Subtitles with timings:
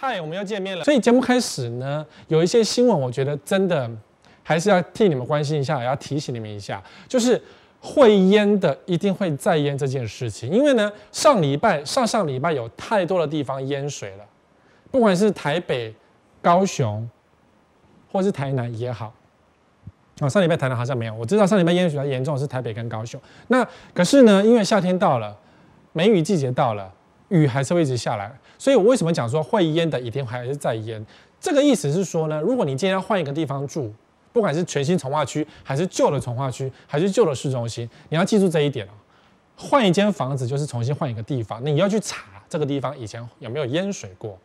[0.00, 0.84] 嗨，我们又见面了。
[0.84, 3.90] 所以节目开始呢，有一些新闻，我觉得真的
[4.44, 7.42] 还是要替你们关心一下，也要提醒你们一下，就是
[7.80, 10.48] 会淹的一定会再淹这件事情。
[10.52, 14.24] 因为呢，上礼拜、上上礼拜有太多的地方淹水了，
[14.92, 15.92] 不管是台北、
[16.40, 17.10] 高雄，
[18.12, 19.12] 或是台南也好。
[20.20, 23.20] 哦，上礼拜台南好像没有，我知道上礼拜淹水比较严重是台北跟高雄。
[23.48, 25.36] 那可是呢，因为夏天到了，
[25.92, 26.94] 梅雨季节到了。
[27.30, 31.04] 雨还是会一直下来，所以我为什么讲说会淹的一定还是在淹？
[31.40, 33.92] 这个意思是说呢，如果你今天要换一个地方住，
[34.32, 38.90] 不管是全新从化区，还是旧的从化区，还是旧的市中心，你要记住这一点哦。
[39.56, 44.38] 换一间房子就是重新换一个地方，那你要去查这个地方以前有没有淹水过，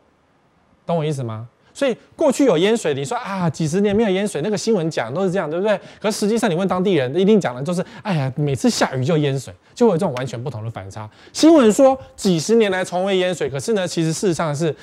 [0.85, 1.47] 懂我意思吗？
[1.73, 5.79] 所以过去有淹水，你说啊，几十年没有淹水，那个新闻讲都是这样，对不对？
[5.99, 11.09] 可实际上你问当地人，一定讲的都是，哎呀，每次下雨就淹水，就会有这种完全不同的反差。
[11.31, 14.75] 新闻说几十年来从未淹水，可是呢，其实事实上是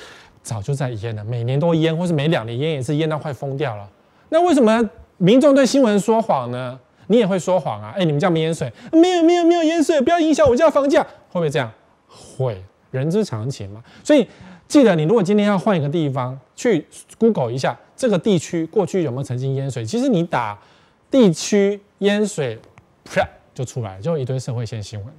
[0.43, 3.89] 早就在淹了，每年都淹，或是每两年淹一次，淹到快疯掉了。
[4.27, 6.77] 那为什么民众对新闻说谎呢？
[7.07, 7.93] 你也会说谎啊？
[7.95, 11.71] 哎，你们家没淹水，没有没有没有淹水，不要影响我家房价，会不会这样？
[12.07, 12.61] 会，
[12.91, 13.81] 人之常情嘛。
[14.03, 14.27] 所以。
[14.71, 16.87] 记得，你如果今天要换一个地方，去
[17.19, 19.83] Google 一下这个地区过去有没有曾经淹水。
[19.83, 20.57] 其实你打
[21.09, 22.57] 地区淹水，
[23.03, 23.21] 啪
[23.53, 25.13] 就出来，就一堆社会线新闻。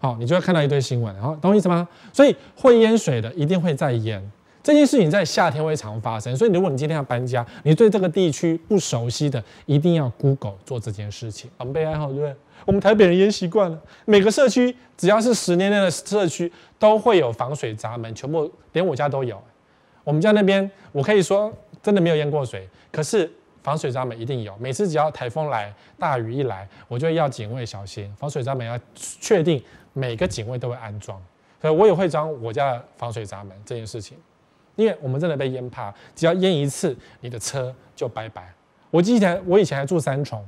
[0.00, 1.86] 好，你就会看到一堆新闻，然后懂我意思吗？
[2.12, 4.28] 所以会淹水的一定会再淹。
[4.68, 11.50] 这件事情在夏天会常发生，所以如果你今天要搬家，你对这个地区不熟悉的，一定要 Google 做这件事情。
[11.56, 12.36] 防备爱好对不对？
[12.66, 19.42] 我们台北人淹习惯了，每个社区只要是十年内的社区，都会有防水闸门，全部连我家都有。
[20.04, 21.50] 我们家那边，我可以说
[21.82, 23.32] 真的没有淹过水，可是
[23.62, 24.54] 防水闸门一定有。
[24.58, 31.18] 每次只要台风来、大雨一来，我就要警卫小心，防水闸门要确定每个警卫都会安装，
[31.62, 34.18] 所以我也会装我家的防水闸门这件事情。
[34.78, 38.48] 因为我们真的被淹怕，只要淹一次，你的车就拜拜。
[38.92, 40.40] 我记得我以前还住三重，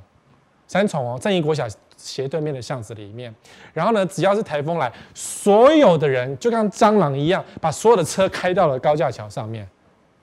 [0.68, 1.66] 三重哦，正义国小
[1.96, 3.34] 斜对面的巷子里面。
[3.74, 9.68] 然后呢，只要是台风来，所有的人就像蟑螂一样，把所有的车开到了高架桥上面。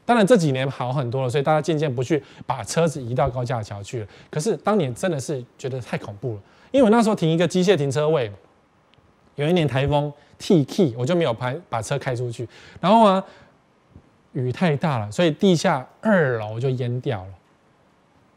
[0.06, 4.08] 当然这几年好很多了，所以大家渐渐不去把车子移到高架桥去了。
[4.32, 8.32] 可是当年真的是觉得太恐怖了，因为我那时候停一个机械停车位，
[9.36, 12.48] 有一年台风 T K，我就没有拍把车开出去，
[12.80, 13.22] 然后啊。
[14.34, 17.30] 雨太大了，所以地下二楼就淹掉了。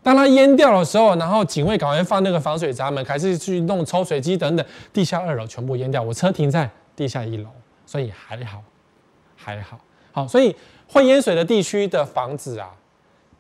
[0.02, 6.02] 当它淹掉的时候，然后警卫赶快放那个防水闸门，开始去弄抽水机等等，地下二楼全部淹掉。
[6.02, 7.50] 我车停在地下一楼，
[7.84, 8.62] 所以还好，
[9.36, 9.78] 还好。
[10.12, 10.56] 好，所以
[10.88, 12.70] 会淹水的地区的房子啊，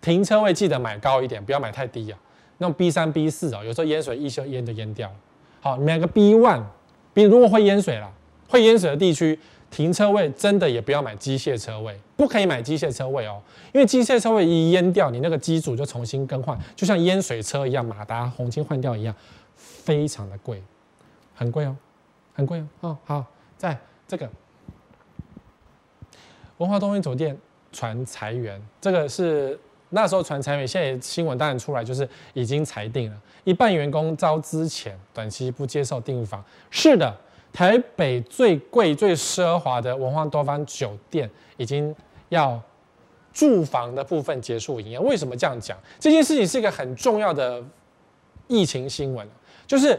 [0.02, 2.18] 停车位记得买高一点，不要买太低啊。
[2.58, 5.14] 那种 B 三、B 四哦，有时候淹水一修淹就淹掉了。
[5.62, 8.12] 好，买个 B one，B 如果会淹水了，
[8.48, 9.38] 会淹水的地区。
[9.70, 13.40] 停车位真的也不要买机械车位，不可以买机械车位哦，
[13.72, 19.14] 因为机械车位一淹掉，你那个机组就重新更换，就像淹水车一样，马达、红金换掉一样，
[19.56, 20.60] 非常的贵，
[21.36, 21.76] 很贵哦，
[22.34, 22.66] 很贵哦。
[22.80, 23.24] 哦，好，
[23.56, 24.28] 在这个
[26.58, 27.38] 文华东方酒店
[27.70, 29.56] 传裁员，这个是
[29.90, 36.44] 那时候传裁员，现在新闻当然出来就是已经裁定了，一半员工遭资遣，短期不接受订房。
[36.70, 37.16] 是的。
[37.52, 41.94] 台北最贵、最奢华的文化多方酒店已经
[42.28, 42.60] 要
[43.32, 44.98] 住房的部分结束营业。
[44.98, 45.76] 为什么这样讲？
[45.98, 47.62] 这件事情是一个很重要的
[48.46, 49.28] 疫情新闻，
[49.66, 49.98] 就是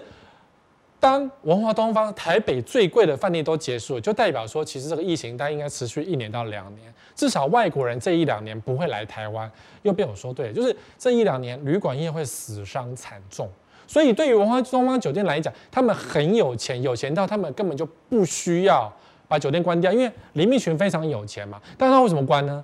[0.99, 9.51] 当文化东方台北最贵的饭店都结束，就代表说，其实这个疫情它应该持续一年到两年，至少外国人这一两年不会来台湾。
[9.81, 13.49] 又被我说对了，就是这一两年旅馆业会死伤惨重。
[13.91, 18.89] 所以，对于文化东方酒店来讲，他们很有钱，有钱到他们根本就不需要
[19.27, 21.61] 把酒店关掉，因为林密群非常有钱嘛。
[21.77, 22.63] 但是他为什么关呢？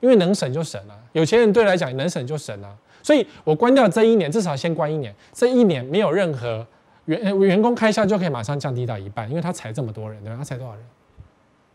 [0.00, 0.98] 因为能省就省了。
[1.12, 2.74] 有钱人对来讲能省就省了。
[3.02, 5.14] 所以我关掉这一年，至少先关一年。
[5.34, 6.66] 这一年没有任何
[7.04, 10.38] 员员工开销，就可以马上降低到一半，因为他裁这么多人，对吧？
[10.38, 10.82] 他裁多少人？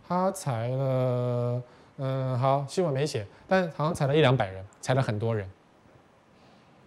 [0.07, 1.61] 他裁了，
[1.99, 5.47] 嗯，好，新闻没写，但好像裁了一两百人，裁了很多人。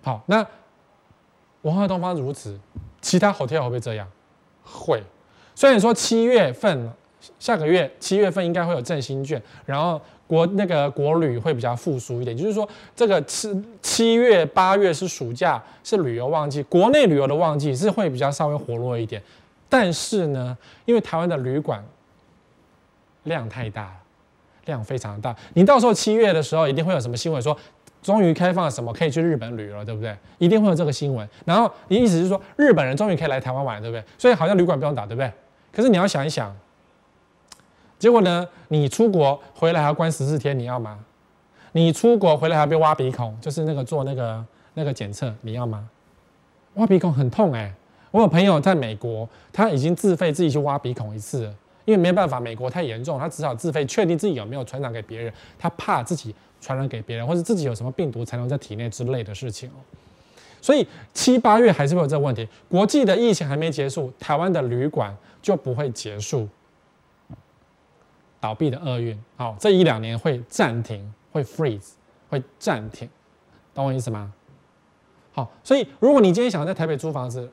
[0.03, 0.45] 好，那。
[1.63, 2.59] 文化东方如此，
[3.01, 4.09] 其他 hotel 会不会这样？
[4.65, 5.03] 会。
[5.55, 6.91] 虽然说七月份，
[7.39, 12.67] 下个月七月份应该会有振兴券，然后国那个国旅会比较复苏一点，就是说
[12.97, 19.23] 这个七七月八月是暑假，是旅游旺季，国内旅游的旺季是会比较稍微活络一点。
[19.69, 21.85] 但是呢，因为台湾的旅馆
[23.25, 23.97] 量太大了，
[24.65, 27.57] 量非常大，你到时候七月的时候一定会有什么新闻说。
[28.03, 30.17] 终于开放了什么可以去日本旅游了，对不对？
[30.39, 31.29] 一定会有这个新闻。
[31.45, 34.03] 然后你意思是说，日本人终于可以来台湾玩，对不对？
[34.17, 35.31] 所以好像旅馆不用打，对不对？
[35.73, 36.55] 可是你要想一想，
[37.99, 40.99] 结果呢，你出国回来还要关十四天，你要吗？
[41.73, 44.45] 你出国回来还要被挖鼻孔，就是那个做那个
[44.75, 45.89] 那个检测，你要吗？
[46.75, 47.73] 挖鼻孔很痛哎、
[48.11, 51.45] 我有朋友在美国，他已经自费自己去挖鼻孔一次，
[51.85, 59.81] 因为没办法，美国太严重，他只好自费确定自己有没有传染给别人，他怕自己传染给别人，或者自己有什么病毒残留在体内之类的事情哦。
[60.63, 66.47] 所以七八月还是会有这个问题，国际的疫情还没结束，台湾的旅馆就不会结束
[68.39, 69.19] 倒闭的厄运。
[69.37, 71.93] 好，这一两年会暂停，会 freeze，
[72.29, 73.09] 会暂停，
[73.75, 74.33] 懂我意思吗？
[75.33, 77.51] 好，所以如果你今天想要在台北租房子，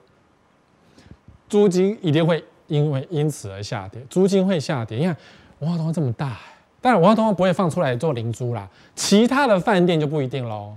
[1.47, 4.97] 租金一定会因为因此而下跌，租金会下跌。
[4.97, 5.15] 你看
[5.59, 6.37] 文化这么大，
[6.81, 10.75] 当然文化通不会放出来做灵租啦，其他的饭店就不一定喽。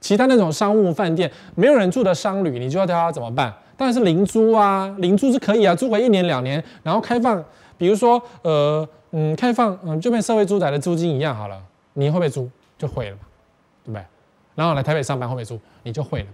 [0.00, 3.52] 其他那种商务饭店，没有人住的商旅，你就要教他怎么办？
[3.76, 7.42] 当然是灵租啊，灵租是可以啊，租个一年两年，然后开放，
[7.78, 11.60] 比如说呃嗯开放嗯就跟社会住宅的租金一样好了，
[11.92, 12.50] 你会不会租？
[12.78, 13.22] 就会了嘛，
[13.84, 14.04] 对不对？
[14.56, 15.58] 然后来台北上班会不会租？
[15.84, 16.32] 你就会了嘛。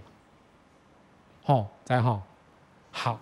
[1.43, 2.21] 好，再好，
[2.91, 3.19] 好，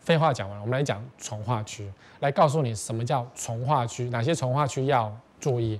[0.00, 5.78] 废话讲完了，我们来讲重划区，来告诉你什么叫重划区，哪些重划区要注意。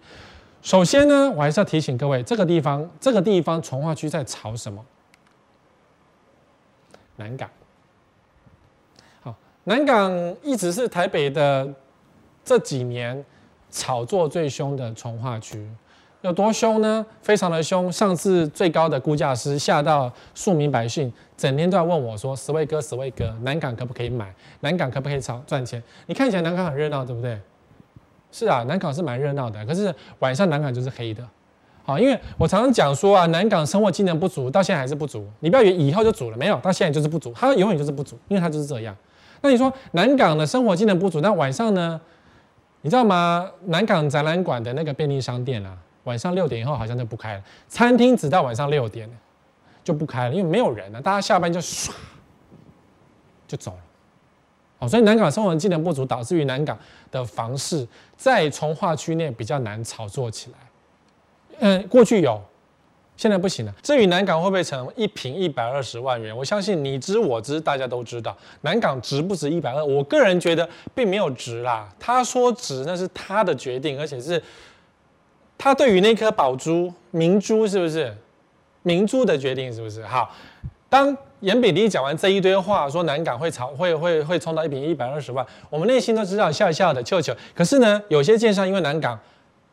[0.63, 4.85] 首先呢，我还是要提醒各位，这个地方，这个地方重划区在炒什么？
[7.17, 7.51] 南港。
[9.23, 9.35] 好，
[9.65, 11.69] 南港一直是台北的
[12.45, 13.25] 这几年
[13.71, 15.67] 炒作最凶的重划区，
[16.23, 17.05] 有多凶呢？
[17.23, 17.91] 非常的凶。
[17.91, 24.35] 上次最高的估价师吓到庶民百姓，整天都在问我说：“十位哥，十位哥，南港可不可以买？
[24.61, 27.39] 南港可不可以炒赚钱？”你看起来南港很热闹，对不对？
[28.31, 31.27] 是啊，南港是蛮热闹的，可是晚上南港就是黑的，
[31.83, 35.27] 好，因为我常常讲说啊，南港生活机能不足，到现在还是不足。
[35.41, 38.95] 你不要以为以后就足了，没有，到现在就是不足，它永远就是不足，因为它就是这样。
[39.41, 42.01] 那你说南港的生活机能不足，那晚上呢？
[42.83, 43.51] 你知道吗？
[43.67, 45.77] 南港展览馆的那个便利商店啊，
[46.11, 49.09] 晚上六点以后好像就不开了，餐厅直到晚上六点
[49.85, 51.91] 就不开了，因为没有人了，大家下班就唰
[53.47, 53.79] 就走了。
[54.81, 56.77] 哦，所以南港生活机能不足，导致于南港
[57.13, 57.87] 的房市
[58.17, 60.57] 在从化区内比较难炒作起来。
[61.61, 62.43] 嗯，过去有，
[63.17, 63.75] 现在不行了。
[63.83, 68.35] 至于南港会不会成一平一百二十万元，我相信你知我知，大家都知道。
[68.63, 69.85] 南港值不值一百二？
[69.85, 71.87] 我个人觉得并没有值啦。
[71.99, 74.43] 他说值，那是他的决定，而且是
[75.63, 78.17] 他对于那颗宝珠、明珠是不是？
[78.83, 80.03] 明珠的决定是不是？
[80.07, 80.35] 好，
[80.89, 81.15] 当。
[81.41, 87.35] 颜比利讲完这一堆话，说南港会炒，会会会冲到一坪一百二十万，我们内心都知道笑笑的，笑笑。
[87.55, 89.19] 可是呢，有些建商因为南港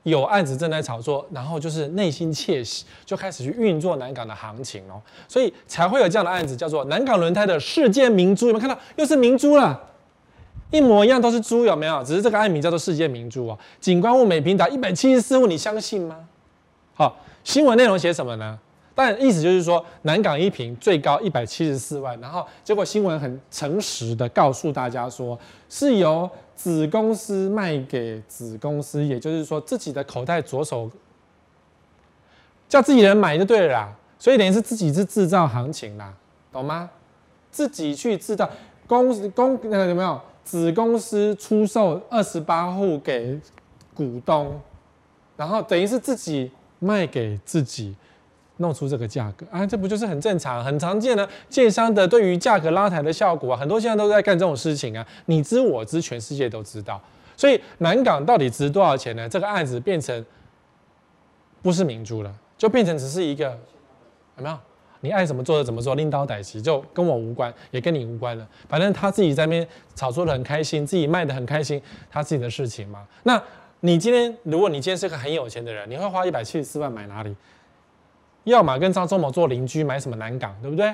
[0.04, 8.48] 有案子正在炒作，然后就是内心窃喜，就开始去运作南港的行情哦，所以才会有这样的案子，叫做南港轮胎的世界明珠。
[8.48, 8.82] 有没有看到？
[8.96, 9.78] 又是明珠了，
[10.72, 12.04] 一模一样都是猪，有没有？
[12.04, 13.58] 只是这个案名叫做世界明珠哦。
[13.80, 16.28] 景观物每坪达一百七十四户，你相信吗？
[16.94, 18.60] 好，新闻内容写什么呢？
[18.94, 30.90] 但意思就是说，南港一坪最高一百七十四万，然后结果新闻很诚实的告诉大家说，是由子公司卖给子公司，也就是说自己的口袋左手
[32.68, 36.14] 叫自己人买就对了啦，所以等于是自己是制造行情啦，
[36.52, 36.90] 懂吗？
[37.52, 38.50] 自己去制造
[38.88, 40.20] 公司公那个有没有？
[40.48, 43.38] 子公司出售二十八户给
[43.94, 44.60] 股东，
[45.36, 47.96] 然后等于是自己卖给自己。
[48.60, 53.56] 弄出这个价格啊，这不就是很正常、很常见的建商的对于价格拉抬的效果啊？
[53.56, 57.00] 很多现在都在干这种事情啊，你知我知，全世界都知道。
[57.36, 59.30] 所以南港到底值多少钱呢？
[59.30, 60.26] 这个案子变成
[61.62, 63.46] 不是明珠了，就变成只是一个
[64.38, 64.58] 有没有？
[65.08, 68.46] 你爱怎么做就怎么做，拎刀逮起就跟我无关，也跟你无关了。
[68.68, 73.08] 反正他自己在那边炒作的很开心，自己卖的很开心，他自己的事情嘛。
[73.24, 73.42] 那
[73.80, 77.34] 你今天，如果你今天是个很有钱的人，你会花一百七十四万买哪里？
[78.44, 80.94] 要么跟张忠谋做邻居，买什么南港，对不对？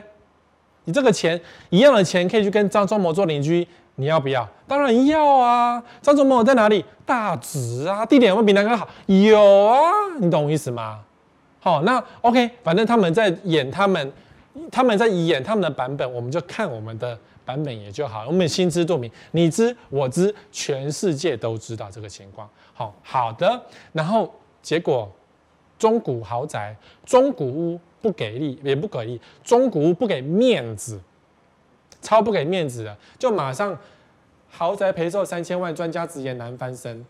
[0.83, 1.41] 你这个钱
[1.71, 4.47] 一样的钱可以去跟张忠谋做邻居，你要不要？
[4.67, 5.83] 当然要啊！
[6.03, 6.85] 张忠谋在哪里？
[7.03, 8.87] 大直啊，地点有没有比南港好？
[9.07, 9.81] 有啊，
[10.19, 10.99] 你懂我意思吗？
[11.63, 14.11] 好，那 OK，反正他们在演他们，
[14.69, 18.27] 他们在演他们的版本，我们就看我们的版本也就好。
[18.27, 22.49] 我们心知肚明，你知我知，全世界都知道这个情况。
[22.73, 23.61] 好好的，
[23.93, 24.29] 然后
[24.61, 25.09] 结果。
[25.79, 26.73] 中古豪宅、
[27.05, 29.19] 中古屋不给力，也不给力。
[29.43, 30.97] 中古屋不给面子，
[32.01, 33.77] 超不给面子的，就马上
[34.49, 37.05] 豪宅赔售三千万，专家直言难翻身。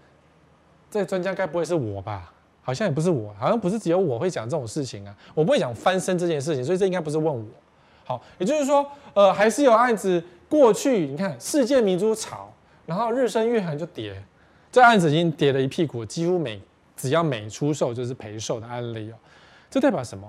[0.90, 2.33] 这专家该不会是我吧？
[2.64, 5.16] 好像也不是我，好像不是只有我会讲这种事情啊。
[5.36, 7.46] 我不会讲翻身这件事情，所以这应该不是问我。
[8.06, 12.52] 好，也就是说，呃，还是有案子过去，你看世界明珠炒，
[12.86, 14.16] 然后日升月恒就跌，
[14.72, 16.62] 这案子已经跌了一屁股，几乎每
[16.96, 19.16] 只要每出售就是赔售的案例哦。
[19.70, 20.28] 这代表什么？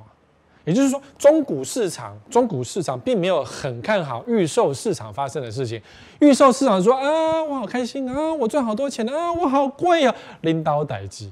[0.65, 5.79] 也就是说，中古市场，中古市场并没有很看好预售市场发生的事情。
[6.21, 11.31] 预售市场说啊，我好开心啊，我赚好多钱啊，我好贵啊，领导代志。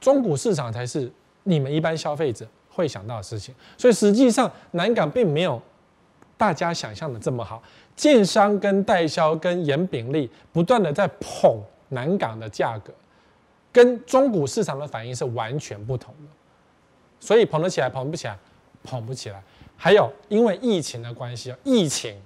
[0.00, 1.10] 中古市场才是
[1.44, 3.54] 你们一般消费者会想到的事情。
[3.76, 5.60] 所以实际上，南港并没有
[6.36, 7.62] 大家想象的这么好。
[7.96, 12.92] 建商跟代销跟严炳立不断的在捧南港的价格，
[13.72, 16.30] 跟中古市场的反应是完全不同的。
[17.18, 18.38] 所以捧得起来，捧不起来。
[18.84, 19.42] 捧不起来，
[19.76, 22.16] 还有因为疫情的关系，疫情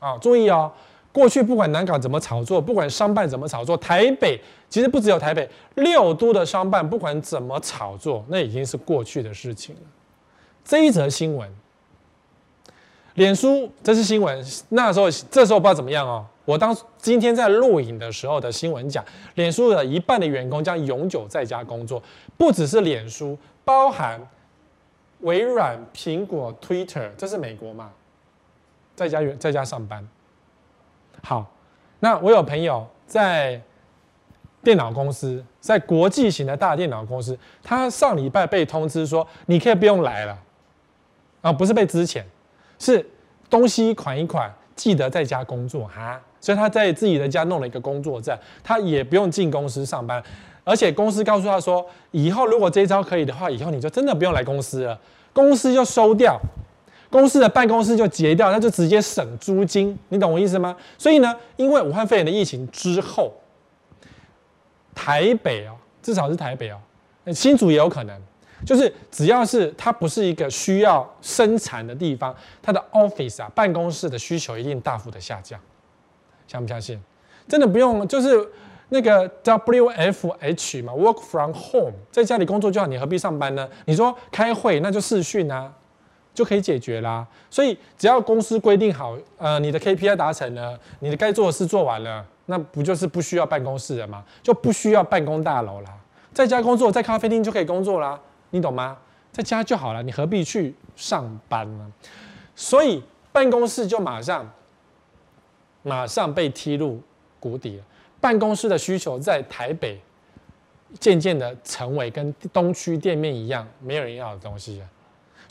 [0.00, 0.70] 啊，注意哦，
[1.12, 9.82] 过去不管南港怎么炒作，不管商办怎么炒作，台北其实不只有台北，六都的商办不管怎么炒作，那已经是过去的事情了。
[10.64, 11.48] 这一则新闻，
[13.14, 16.26] 脸书这是新闻，那时候这时候不知道怎么样哦。
[16.44, 19.04] 我当今天在录影的时候的新闻讲，
[19.34, 22.02] 脸书的一半的员工将永久在家工作，
[22.36, 24.20] 不只是脸书，包含。
[25.20, 27.92] 微软、苹果、Twitter，这是美国嘛？
[28.96, 30.04] 在家在家上班。
[31.22, 31.50] 好，
[32.00, 33.60] 那我有朋友在
[34.62, 40.38] 电脑公司，在国际型的大电脑公司，他上礼拜被通知说，你可以不用来了。
[41.40, 42.22] 啊，不是被资遣，
[42.78, 43.04] 是
[43.50, 46.20] 东西款一款，记得在家工作哈。
[46.40, 50.22] 所以他在自己的家弄了一个工作站，他也不用进公司上班。
[50.64, 54.96] 而且公司告诉他说，以后如果这一招可以的话，以后你就真的不用来公司了，
[55.32, 56.40] 公司就收掉，
[57.12, 60.76] 公司的办公室就结掉，他就直接省租金，你懂我意思吗？
[60.98, 63.32] 所以呢，因为武汉肺炎的疫情之后，
[64.94, 66.78] 台北哦，至少是台北哦，
[67.32, 68.20] 新竹也有可能，
[68.66, 75.60] 就是只要是它不是一个需要生产的地方，它的 office 啊办公室的需求一定大幅的下降，
[76.48, 77.00] 相不相信？
[77.46, 78.48] 真的不用，就是。
[78.94, 83.66] 那个 W F H 嘛，Work from home，在家里工作就好，你何必上班呢？
[83.86, 85.72] 你说开会那就视讯啊，
[86.34, 87.26] 就可以解决啦。
[87.50, 94.24] 所以只要公司规定好，呃，你的 K P I 达成了，你的该做的事做完了，那不就是不需要办公室了吗？
[94.42, 95.98] 就不需要办公大楼啦，
[96.32, 98.18] 在家工作，在咖啡厅就可以工作啦，
[98.50, 98.98] 你懂吗？
[99.30, 101.92] 在家就好了，你何必去上班呢？
[102.54, 104.50] 所以办公室就马上
[105.82, 107.00] 马上被踢入
[107.40, 107.84] 谷底了。
[108.20, 109.98] 办公室的需求在台北
[111.00, 114.82] 渐渐的成为跟东区店面一样没有人要的东西，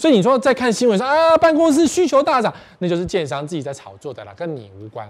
[0.02, 5.08] 所以你说在看新闻说啊，办公室需求大涨，那就是建商自己在炒作的啦，跟你无关，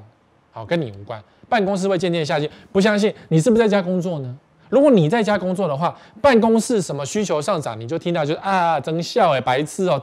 [0.51, 1.23] 好，跟你无关。
[1.47, 4.37] 办公室会渐渐下去，不相信你是不是在家工作呢？
[4.67, 10.01] 如果你在家工作的话，办公室什么需求上涨，你就听到就是啊，真笑哎，白痴哦，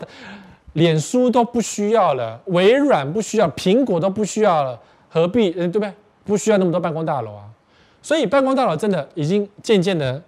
[0.73, 4.80] 脸书都不需要了，微软不需要，苹果都不需要了，
[5.11, 5.92] 何必嗯，对不对？
[6.25, 7.45] 不需要那么多办公大楼啊，
[8.00, 10.23] 所以办公大楼真的已经渐渐的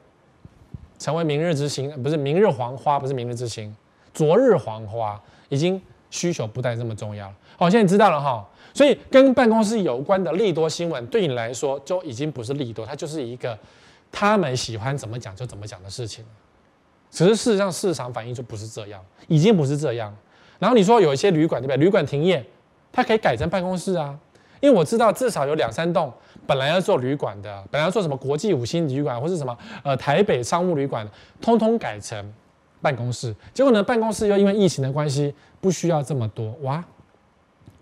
[0.99, 3.75] 成为明日之星，不是明日黄花，不是明日之星，
[4.13, 7.35] 昨日黄花，已经需求不再这么重要了。
[7.57, 13.59] 好，现在知道了哈，所以跟办公室有关的利多新闻，对你来说就已经不是利多，它就是一个
[14.11, 16.25] 他们喜欢怎么讲就怎么讲的事情。
[17.11, 20.17] 只是事实上市场反应就不是这样，已经不是这样。
[20.59, 21.77] 然后你说有一些旅馆对不对？
[21.77, 22.45] 旅馆停业，
[22.93, 24.19] 它可以改成办公室啊。
[24.61, 26.13] 因为我知道至少有两三栋
[26.47, 31.09] 本来要做旅馆的，本来要做什么国际五星旅馆或是什么呃台北商务旅馆，
[31.41, 32.33] 通通改成
[32.81, 33.35] 办公室。
[33.53, 36.85] 结果呢，办公室又因为疫情的关系不需要这么多，哇，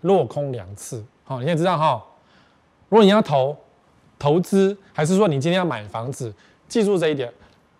[0.01, 1.03] 落空两次。
[1.23, 2.03] 好，你也知道哈，
[2.89, 3.55] 如果你要投
[4.17, 6.33] 投资，还是说你今天要买房子，
[6.67, 7.31] 记住这一点，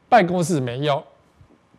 [0.08, 1.04] 办公室没用。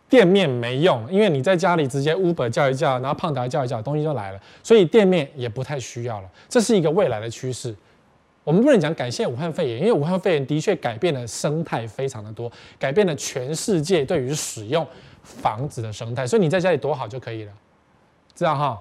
[0.09, 6.29] 店面没用，因为你在家里直接 Uber 叫一叫，然后胖达叫一叫，东西就来了，所以店面也不太需要了。
[6.49, 7.73] 这是一个未来的趋势。
[8.43, 14.85] 我们不能讲感谢武汉肺炎，因为武汉肺炎的确改变了生态非常的多，改变了全世界对于使用
[15.23, 16.27] 房子的生态。
[16.27, 17.53] 所以你在家里躲好就可以了，
[18.35, 18.81] 这样哈，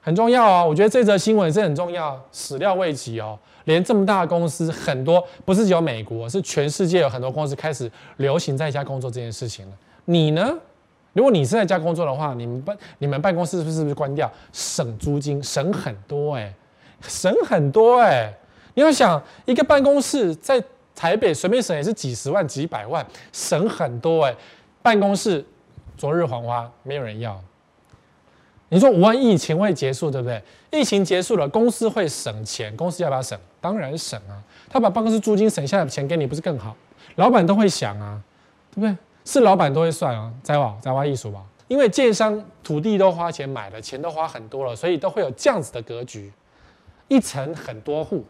[0.00, 0.66] 很重要哦。
[0.68, 3.38] 我觉得这则新闻是很重要，始料未及哦。
[3.64, 9.72] 连这么大的公司，很多不是只有美国，是全世界有很多公司开始流行在家工作这件事情了。
[10.06, 10.52] 你呢？
[11.12, 16.50] 如果你是在家工作的话，你们办你们办公室是不是，不是关掉，省租金，省很多哎、
[17.02, 18.32] 省很多哎、
[18.72, 20.60] 你要想一个办公室在
[20.94, 24.34] 台北随便省也是几十万几百万，省很多哎、
[24.82, 25.44] 办公室
[25.96, 27.40] 昨日黄花，没有人要。
[28.68, 30.42] 你说五万疫情会结束，对不对？
[30.70, 33.38] 疫情结束了，公司会省钱，公司要不要省？
[33.60, 34.42] 当然省啊。
[34.68, 36.74] 他把办公室租金省下来的钱给你，不是更好？
[37.16, 38.20] 老板都会想啊，
[38.74, 38.96] 对不对？
[39.24, 46.32] 是老板都会算啊，在哇，在挖艺术吧，因为建商土地都花钱买了，钱都花很多了，所以都会有这样子的格局，
[47.08, 48.24] 一层很多户，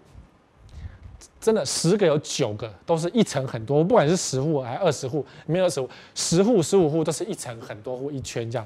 [1.42, 8.64] 真的十个有九个都是一层很多，不管是十户还是二十户，没有二十户，十户十五户都是一层很多户一圈这样。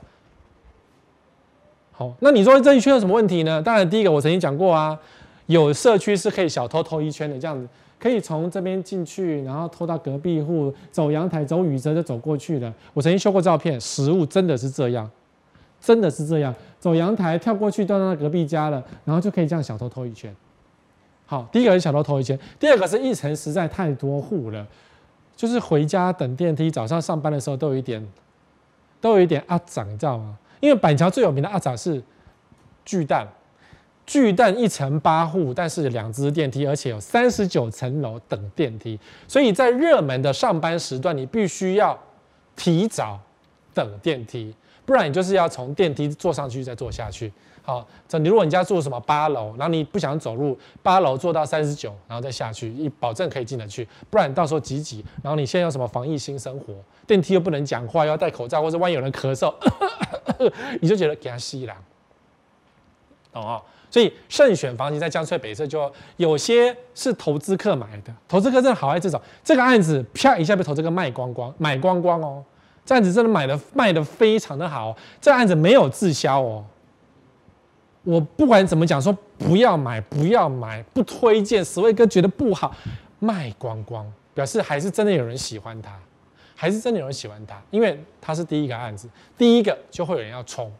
[1.90, 3.62] 好，那你说这一圈有什么问题呢？
[3.62, 5.00] 当然，第一个我曾经讲过啊，
[5.47, 7.66] 有社区是可以小偷偷一圈的，这样子
[7.99, 12.71] 可以从这边进去，然后偷到隔壁户，走阳台走雨遮就走过去了。
[12.92, 15.11] 我曾经修过照片，实物真的是这样，
[15.80, 20.37] 真的是这样，走阳台跳过去到那隔壁家了，然后就可以这样小偷偷一圈。
[21.26, 24.64] 好，第一个是小偷偷一千，第二个是一层实在太多户了，
[25.35, 28.06] 就是回家等电梯，早上上班的时候都有一点，
[29.00, 30.38] 都有一点阿长，你知道吗？
[30.61, 32.00] 因为板桥最有名的阿长是
[32.85, 33.26] 巨蛋，
[34.06, 41.99] 巨蛋一层八户，但是两只电梯，而且有三十九层楼等电梯，所以在热门的上班时段，你必须要
[42.54, 43.18] 提早
[43.75, 44.54] 等电梯，
[44.85, 47.33] 不然你就是要从电梯坐上去再坐下去。
[47.67, 53.87] 好，这你如果你家住什么八楼，然后你不想走路，八楼坐到三十九，然后再下去，你保证可以进得去。
[54.09, 56.73] 不然你到时候挤挤，然后你现在有什么防疫新生活，
[57.09, 59.53] 电梯又不能讲话，要戴口罩，或者万一有人咳嗽，
[60.81, 61.75] 你就觉得给他吸了，
[63.33, 63.61] 懂啊？
[63.91, 72.45] 所以慎选房型在江翠北侧，就有些是投资客买的，投资客真的好爱这种，这个案子啪一下被投资客卖光光，买光光哦，
[72.85, 76.65] 这案子真的买的卖的非常的好，这案子没有滞销哦。
[78.07, 81.65] 我不管怎么讲，说不要买，不要买，不推荐。
[81.65, 82.73] 十位哥觉得不好，
[83.19, 85.91] 卖光光，表示还是真的有人喜欢它，
[86.55, 90.73] 还是真的有人喜欢它，因为它是第一个案子，第一个就会有人要冲，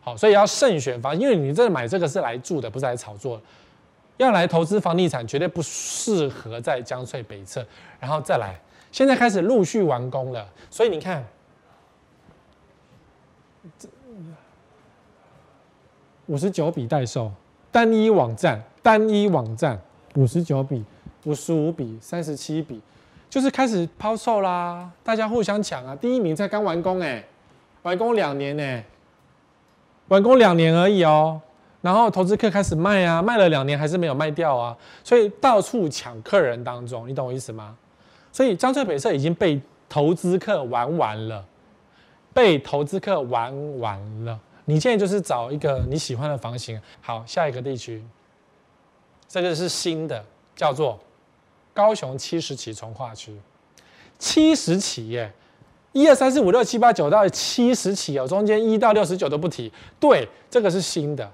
[0.00, 3.38] 好，所以要慎选房，因为你真的买这个是来住的，不是来炒作，
[4.16, 7.62] 要来投资房地产，绝对不适合在江翠北侧，
[8.00, 8.58] 然后再来，
[8.90, 11.22] 现在开始陆续完工了，所以你看。
[16.32, 17.30] 五十九笔代售，
[17.70, 19.78] 单一网站，单一网站，
[20.14, 20.82] 五十九笔，
[21.24, 22.80] 五十五笔，三十七笔，
[23.28, 27.22] 就是开始抛售啦，大家互相抢啊，第一名才刚完工哎、
[27.82, 28.82] 完工两年哎、
[30.08, 31.38] 完工两年而已哦、
[31.82, 37.76] 然后投资客开始卖啊，卖了两年还是没有卖掉啊，所以到处抢客人当中，你懂我意思吗？
[38.32, 41.44] 所以江翠北社已经被投资客玩完了，
[42.32, 44.40] 被投资客玩完了。
[44.64, 46.80] 你现在就是找一个你喜欢的房型。
[47.00, 48.04] 好，下一个地区，
[49.28, 50.98] 这个是新的，叫做
[51.74, 53.36] 高雄七十期重划区。
[54.18, 55.32] 七十起耶，
[55.92, 59.72] 一二三四五六七八九到七十起哦，中间一到六十九都不提。
[59.98, 61.28] 对，这个是新的，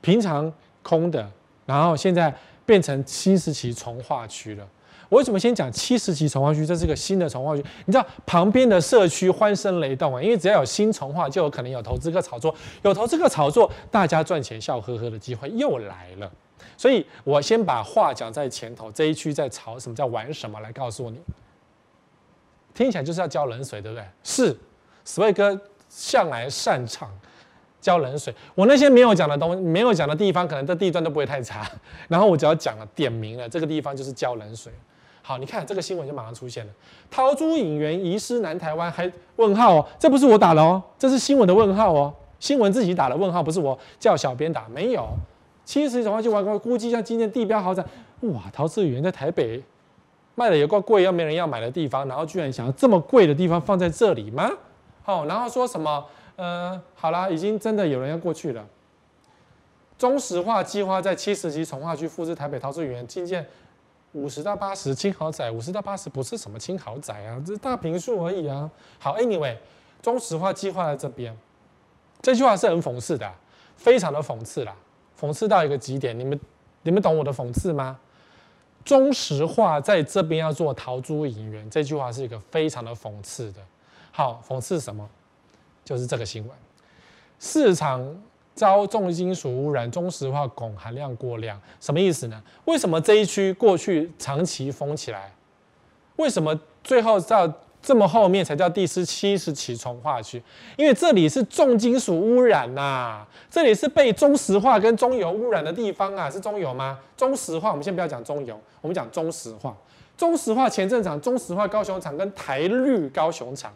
[0.00, 0.52] 平常
[0.82, 1.30] 空的，
[1.64, 4.68] 然后现在变成七十期重划区了。
[5.08, 6.66] 我为什么先讲七十期重划区？
[6.66, 16.30] 这是个新的重划区，你知道旁边的社区欢声雷动啊，因为只要有新重化，就有可能有投资客炒作，有投资客炒作，大家赚钱笑呵呵的机会又来了。
[16.76, 21.18] 所以我先把话讲在前头，这一区在炒什么，在玩什么，来告诉你，
[22.74, 24.04] 听起来就是要浇冷水，对不对？
[24.22, 24.56] 是，
[25.04, 27.10] 所以哥向来擅长
[27.80, 28.34] 浇冷水。
[28.54, 31.64] 我那些没有讲的东西，没有讲的地方，可能这地段都不会太差。
[32.08, 34.72] 然后我只要讲了，点名了，这个地方就是浇冷水。
[35.26, 36.72] 好，你看这个新闻就马上出现了。
[37.10, 39.84] 陶朱隐园遗失南台湾，还问号哦？
[39.98, 42.14] 这不是我打的哦，这是新闻的问号哦。
[42.38, 44.68] 新闻自己打的问号，不是我叫小编打。
[44.68, 45.08] 没有，
[45.64, 47.84] 七十种话就完工，估计像今天地标豪宅，
[48.20, 49.60] 哇，陶朱隐园在台北
[50.36, 54.48] 卖的也够贵，又没人要买的地方，然后居然想要这么贵的地方放在这里吗？
[55.02, 56.04] 好，然后说什么？
[56.36, 58.64] 呃，好啦，已经真的有人要过去了。
[59.98, 63.44] 中石化计划在七十级重化区复制台北陶朱隐园新建。
[64.16, 68.68] 五十到八十轻豪宅，五十到八十不是什么轻豪宅啊，这是大平数而已啊。
[68.98, 69.58] 好，Anyway，
[70.00, 71.36] 中石化计划在这边，
[72.22, 73.30] 这句话是很讽刺的，
[73.76, 74.74] 非常的讽刺啦，
[75.20, 76.18] 讽刺到一个极点。
[76.18, 76.40] 你们
[76.82, 77.98] 你们懂我的讽刺吗？
[78.84, 83.60] 中石化在这边要做陶朱隐园，这句话是一个非常的讽刺的。
[84.12, 85.06] 好，讽刺什么？
[85.84, 86.56] 就是这个新闻，
[87.38, 88.16] 市场。
[88.56, 92.42] 遭重金属污染，中石化汞含量过量，什么意思呢？
[92.64, 95.30] 为什么这一区过去长期封起来？
[96.16, 100.42] 为什么最后到这么后面才叫第十七十期重化区？
[100.76, 106.98] 因为这里是重金属污染呐、啊，这里是被中石化跟中油污染的地方啊，是中油吗？
[107.14, 109.76] 中石化，我们先不要讲中油，我们讲中石化。
[110.16, 113.70] 中石化前镇厂，中石化高雄厂跟台绿高雄厂。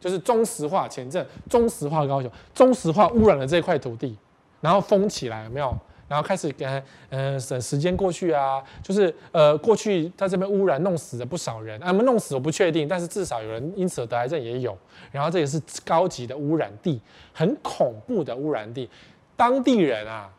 [0.00, 4.16] 就是中石化前镇，中石化高雄，中石化污染了这块土地，
[4.60, 5.76] 然后封起来，有没有？
[6.08, 6.64] 然后开始给，
[7.10, 14.74] 嗯，省时间过去啊，就是呃，过去在这边污染弄死了不少人，啊，弄死我不确定，但是至少有人因此得癌症也有。
[15.12, 16.98] 然后这也是高级的污染地，
[17.34, 18.88] 很恐怖的污染地，
[19.36, 20.30] 当地人啊，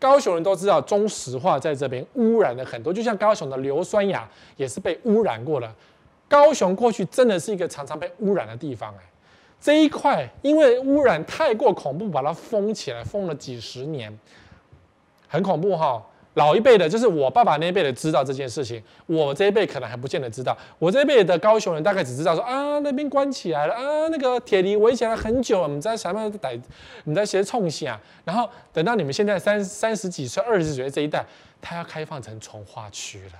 [0.00, 5.72] 高雄人都知道中石化在这边污染了很多，就像高雄的硫酸亚也是被污染过了。
[6.32, 9.02] 高雄过去真的是一个常常被污染的地方，哎，
[9.60, 14.18] 这一块因为污染太过恐怖，把它封起来，封了几十年，
[15.28, 16.02] 很恐怖哈。
[16.34, 20.56] 老一辈的，就是我爸爸那一辈的知道这件事情，我这一辈可能还不见得知道。
[20.78, 26.58] 我这一辈的高雄人大概只知道说啊，那边关起来了啊，那个铁犁围起来很久了，我们在什么在
[27.04, 28.00] 你在写冲线啊？
[28.24, 31.22] 然后等到你们现在三三十几岁、二十几岁这一代，
[31.60, 33.38] 它要开放成从化区了，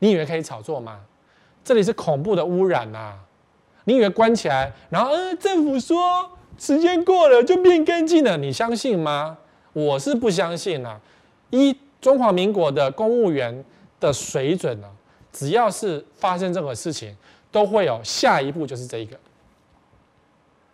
[0.00, 1.00] 你以为可以炒作吗？
[1.64, 3.14] 这里是恐怖的污染呐、
[3.84, 9.38] 你以为关起来，然后呃政府说时间过了就变干净了，你相信吗？
[9.72, 11.00] 我是不相信呐、啊。
[11.50, 13.64] 一中华民国的公务员
[13.98, 14.88] 的水准呢，
[15.32, 17.16] 只要是发生这个事情，
[17.50, 19.16] 都会有下一步，就是这一个。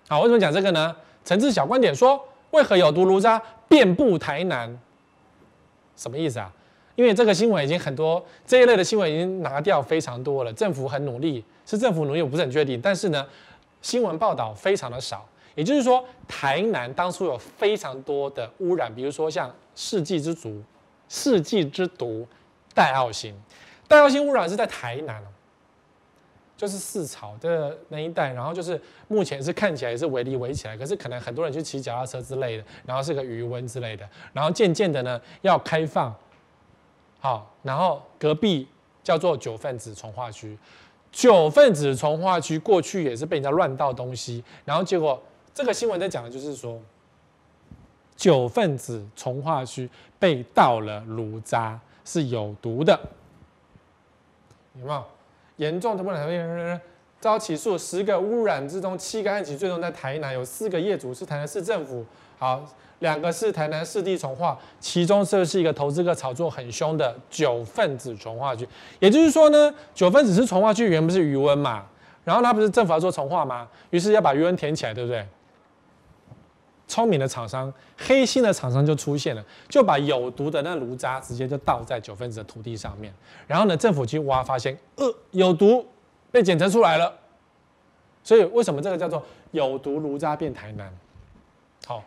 [0.08, 0.96] 好，为什么讲这个呢？
[1.24, 4.76] 陈志小观点说，为何有毒炉渣遍布台南？
[5.96, 6.50] 什么意思啊？
[6.94, 12.80] 因为这个新闻已经很多这一类的新闻已经拿掉非常多了，政府很努力，是政府努力，我不是很确定。
[12.80, 13.26] 但是呢，
[13.82, 20.62] 新闻报道非常的少，也就是说，台南当初有非常多的污染，比如说像世纪之毒。
[21.12, 22.24] 世纪之毒，
[22.72, 23.34] 戴奥辛，
[23.88, 25.20] 戴奥辛污染是在台南，
[26.56, 36.14] 就是四草的那一带，然后就是目前是看起来是围篱围起来，可是可能很多人去骑脚踏车之类的，然后是个余温之类的，然后渐渐的呢要开放，
[37.20, 38.66] 好，然后隔壁
[39.02, 40.58] 叫做九份子从化区，
[41.12, 45.22] 九份子从化区过去也是被人家乱倒东西，然后结果
[45.54, 46.80] 这个新闻在讲的就是说。
[48.16, 52.92] 九份子从化区被倒了炉渣，是有毒的，
[54.74, 55.02] 有没有？
[55.56, 56.28] 严重的不能
[57.20, 62.04] 遭起诉，十个污染之中，七个案起，最终在台南有四个业主是台南市政府，
[62.38, 62.64] 好，
[63.00, 68.66] 两个是台南市地重划，其中这是一个投资客炒作很凶的九份子重划区，
[68.98, 71.84] 也就是说呢，九份子是重划区，原本是余温嘛，
[72.24, 73.68] 然后他不是政府要做重划吗？
[73.90, 75.26] 于是要把余温填起来，对不对？
[76.88, 83.14] 聪明的厂商，黑心的厂商就出现了，就把有毒的那炉渣直接就倒在九份子的土地上面。
[83.46, 85.86] 然后呢，政府去挖，发现呃有毒，
[86.30, 87.12] 被检测出来了。
[88.22, 90.92] 所以为什么这个叫做有毒炉渣变台南？
[91.86, 92.02] 好，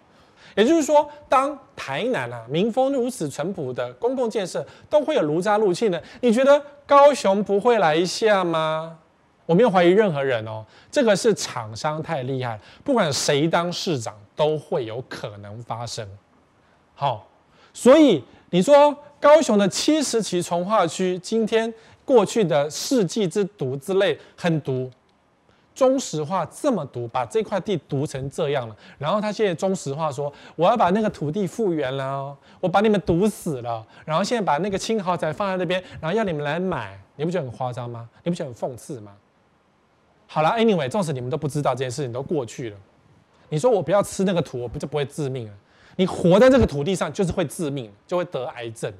[0.55, 8.99] 也就是说，当台南啊民风如此淳朴的公共建设都会有炉渣入侵的，你觉得高雄不会来一下吗？
[9.45, 14.15] 我没有怀疑任何人哦，这个是厂商太厉害，不管谁当市长。
[14.35, 16.09] 都会有可能发生，
[16.95, 17.27] 好，
[17.71, 21.71] 所以你说高雄的七十期从化区，今天
[22.05, 24.89] 过去的世纪之毒之类很毒，
[25.73, 38.09] 中石化这么毒，把这块地毒成这样了，然后他现在中石化说我要把那个土地复原了哦，我把你们毒死了，然后现在把那个青豪宅放在那边，然后要你们来买，你不觉得很夸张吗？
[38.23, 39.13] 你不觉得很讽刺吗？
[40.27, 42.77] 好了，Anyway，纵使你们都不知道这件事情都过去了。
[43.49, 45.53] 你说我不要吃那个土，我不就不会致命了？
[45.95, 48.91] 你活在这个土地上就是会致命，就会得癌症，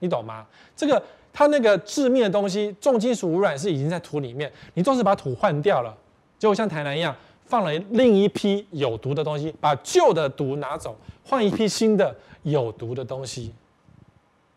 [0.00, 0.44] 你懂吗？
[0.74, 1.00] 这个
[1.34, 5.94] 它那个致命的东西，重金属污染是已经在土里面，你总是把土换掉了，
[6.38, 13.52] 结果像台南一样放了另一批有毒的东西，把旧的毒拿走，换一批新的有毒的东西，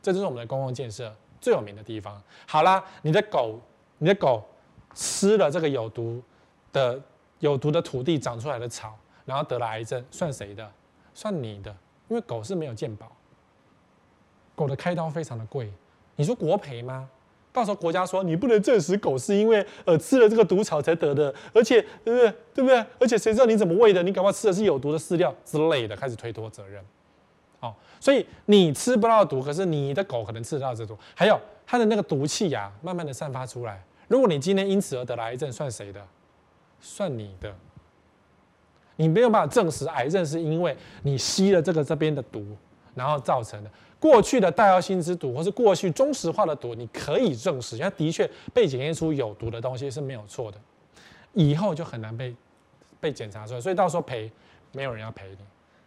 [0.02, 2.22] 这就是我们的公共建设最有名的地方。
[2.48, 3.60] 好啦，你的狗，
[3.98, 4.44] 你的狗
[4.94, 6.22] 吃了这个有毒
[6.72, 7.02] 的
[7.40, 8.96] 有毒的土地长出来的草。
[9.26, 10.72] 然后得了癌症，算谁的？
[11.14, 11.70] 算你的，
[12.08, 13.12] 因为狗是没有健保，
[14.56, 15.70] 狗的开刀非常的贵。
[16.18, 17.10] 你说国赔吗？
[17.54, 22.34] 到时候国家说你不能证实狗是因为呃吃了这个毒草才得的，而且对不对？
[22.54, 22.86] 对不对？
[23.00, 24.04] 而且谁知道你怎么喂的？
[24.04, 26.84] 你搞不好吃的是有毒的饲料之类的，开始推脱责任。
[27.60, 30.96] 好，所以你吃不到毒，可是你的狗可能吃得到这毒。
[31.16, 33.84] 还有它的那个毒气呀，慢慢的散发出来。
[34.08, 36.00] 如果你今天因此而得了癌症，算谁的？
[36.80, 37.52] 算你的。
[38.98, 42.46] 你没有办法证实癌症是因为你吸了这个这边的毒，
[42.98, 43.70] 然后造成的。
[44.00, 50.58] 过去的戴奥辛之毒，或是过去中石化的毒，你可以证实，它的确被检验出有毒的东西是没有错的。
[51.34, 52.36] 以后就很难被
[53.00, 54.30] 被检查出来，所以到时候赔，
[54.72, 55.38] 没有人要赔你。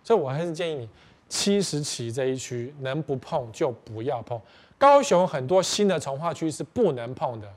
[0.03, 0.89] 所以我还是建议你，
[1.29, 4.41] 七十期这一区能不碰就不要碰。
[4.79, 7.49] 高雄很多新的重化区是不能碰的。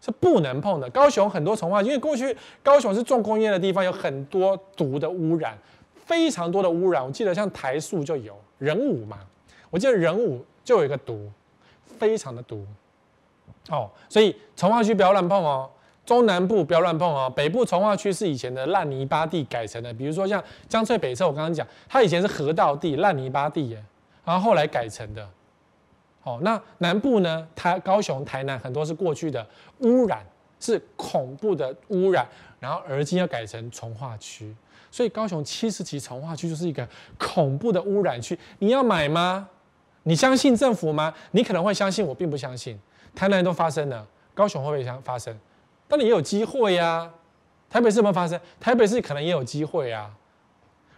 [0.00, 0.90] 是不能碰的。
[0.90, 5.56] 高雄很多重划，因为过去高雄是重工业的地方，有很多毒的污染，
[6.04, 7.04] 非常多的污染。
[7.04, 9.18] 我记得像台塑就有，仁武嘛，
[9.70, 11.30] 我记得仁武就有一个毒，
[11.84, 12.66] 非常的毒。
[13.70, 15.70] 哦，所以重划区不要乱碰哦，
[16.04, 23.84] 中南部不要乱碰哦，北部重划区是以前的烂泥巴地改成的，比如说像江翠北侧，我刚刚讲，它以前是河道地、烂泥巴地耶，
[24.24, 25.26] 然后后来改成的。
[26.24, 27.46] 哦，那南部呢？
[27.54, 29.46] 台高雄、台南很多是过去的
[29.80, 30.24] 污染，
[30.58, 32.26] 是恐怖的污染，
[32.58, 34.54] 然后而今要改成重划区，
[34.94, 38.38] 所以高雄七十期重划区就是一个恐怖的污染区。
[38.60, 39.48] 你要买吗？
[40.04, 41.12] 你相信政府吗？
[41.32, 42.78] 你可能会相信，我并不相信。
[43.12, 45.36] 台南都发生了，高雄会不会相发生？
[45.88, 47.10] 但你也有机会呀、
[47.68, 48.40] 台北市有没有发生？
[48.60, 50.08] 台北市可能也有机会啊。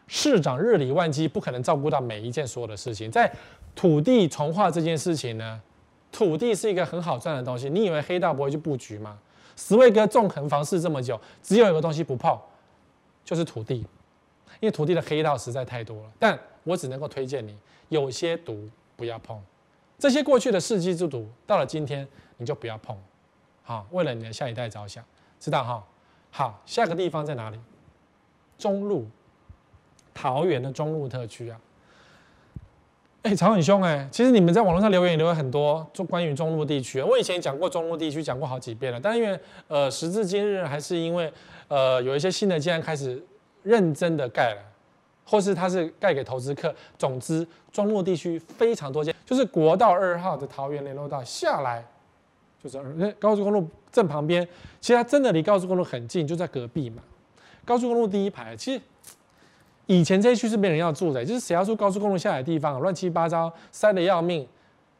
[0.07, 3.33] 市长日理万机，不可能照顾到每一件所有的事情，在。
[3.75, 5.61] 土地重划这件事情呢，
[6.11, 7.71] 土地是一个很好赚的东西。
[7.71, 9.19] 你以为黑道不会去布局吗？
[9.55, 12.39] 十位哥纵横房市这么久，只有一个东西不碰，
[13.27, 13.79] 就是土地，
[14.61, 16.13] 因为土地的黑道实在太多了。
[16.19, 17.59] 但我只能够推荐你，
[17.89, 19.39] 有些毒不要碰，
[19.99, 22.07] 这些过去的世纪之毒，到了今天
[22.39, 22.97] 你就不要碰。
[23.65, 25.05] 好，为了你的下一代着想，
[25.41, 25.85] 知道哈？
[26.31, 27.59] 好，下个地方在哪里？
[28.57, 29.07] 中路，
[30.15, 31.61] 桃园的中路特区啊。
[33.27, 34.09] 哎，吵很凶哎！
[34.13, 37.03] 其实你们在网络上留言也留了很多，就关于中路地区。
[37.03, 39.01] 我以前讲过中路地区，讲过好几遍了。
[39.03, 39.37] 但因为
[39.67, 41.33] 呃，时至今日，还是因为
[41.67, 43.21] 呃，有一些新的建案开始
[43.65, 44.61] 认真的盖了，
[45.25, 46.73] 或是它是盖给投资客。
[46.97, 51.85] 总之，中路地区非常多间，就是国道二号的桃园联络道下来，
[52.63, 52.81] 就是
[53.19, 54.47] 高速公路正旁边。
[54.81, 57.03] 其实它真的离高速公路很近，就在隔壁嘛。
[57.65, 58.81] 高速公路第一排，其实。
[59.87, 64.47] 以前这一区是没人要住的，就是谁要住高速公路下来的地方，乱七八糟，塞得要命，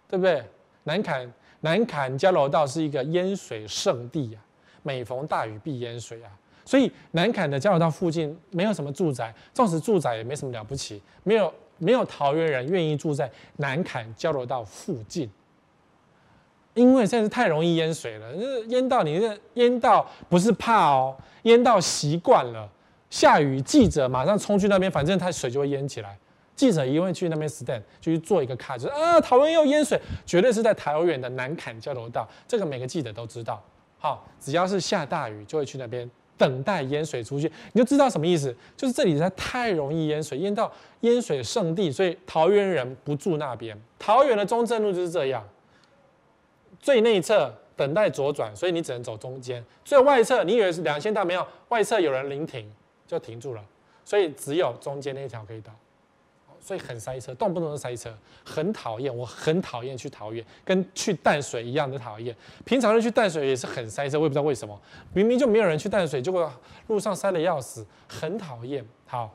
[0.09, 0.43] 对不对？
[0.85, 4.39] 南坎南坎交流道是一个淹水圣地啊，
[4.85, 6.31] 每逢大雨必淹水啊，
[6.65, 15.29] 所以南坎的交流道附近没有什么住宅，纵使住宅也没什么了不起，没有没有桃园人愿意住在南坎交流道附近，
[16.75, 18.33] 因为现在是太容易淹水了，
[18.69, 22.71] 淹到你这淹到不是怕哦，淹到习惯了。
[23.17, 26.19] 下雨，记者马上冲去那边，反正它水就会淹起来。
[26.55, 32.29] 记者一定会去那边 stand，就去做一个卡，就是啊，桃园又淹水，绝对是在桃园的南崁交流道。
[32.47, 33.63] 这个每个记者都知道。
[33.99, 38.55] 好，只要是下大雨，就会去那边等待淹水出去，你就知道什么意思。
[38.77, 43.75] 就是这里实在太容易淹水，淹到淹水圣地，所以桃园人不住那边。
[43.99, 45.43] 桃园的中正路就是这样，
[46.79, 49.65] 最内侧等待左转，所以你只能走中间。
[49.87, 52.71] 最外侧，你以为是两线道没有，外侧有人临停。
[53.07, 53.65] 就停住了，
[54.05, 55.73] 所以只有中间那一条可以到，
[56.61, 58.13] 所以很塞车，动不动就塞车，
[58.45, 59.15] 很讨厌。
[59.15, 62.35] 我很讨厌去桃园，跟去淡水一样的讨厌。
[62.65, 64.81] 平常人去淡水也是很塞车，我也不知道为什么，
[65.13, 66.53] 明明就没有人去淡水，结果
[66.89, 68.85] 路上塞得要死，很讨厌。
[69.07, 69.31] 好，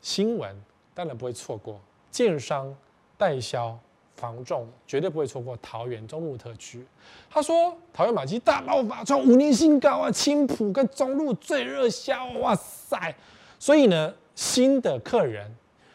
[0.00, 0.62] 新闻
[0.94, 2.74] 当然不会错过，建商
[3.18, 3.78] 代销。
[4.16, 6.86] 房仲绝对不会错过桃园中路特区。
[7.28, 10.10] 他说，桃园马基大爆发，创五年新高啊！
[10.10, 13.14] 青埔跟中路最热销，哇塞！
[13.58, 15.52] 所以呢，新的客人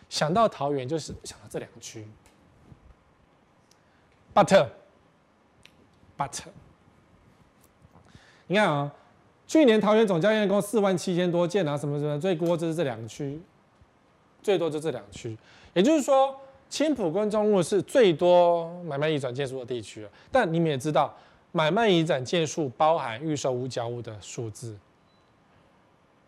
[0.09, 2.05] 想到桃园就是想到这两区。
[4.33, 4.67] But
[6.17, 6.39] But，
[8.47, 8.93] 你看啊，
[9.47, 13.41] 去年桃园总交易共四万七千多件啊，什么什么最多就是这两区，
[14.43, 15.37] 最多就这两区，
[15.73, 16.35] 也就是说。
[16.69, 21.11] 青埔跟中路是最多买卖移转件数的地区，但你们也知道，
[21.51, 24.77] 买卖移转件数包含预售屋交屋的数字，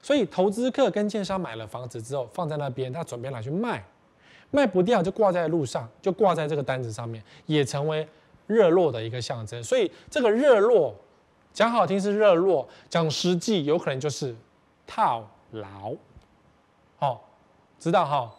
[0.02, 3.84] 所以投资客跟建商买了房子之后放在那边，他准备拿去卖，
[4.50, 8.08] 卖不掉就挂在路上，就挂在这个单子上面，也成为
[8.48, 9.64] 热络的一个象征。
[9.64, 10.96] 所以这个热络
[11.54, 14.36] 讲好听是热络，讲实际有可能就是
[14.88, 15.94] 套牢。
[16.98, 17.20] 哦，
[17.78, 18.32] 知道哈？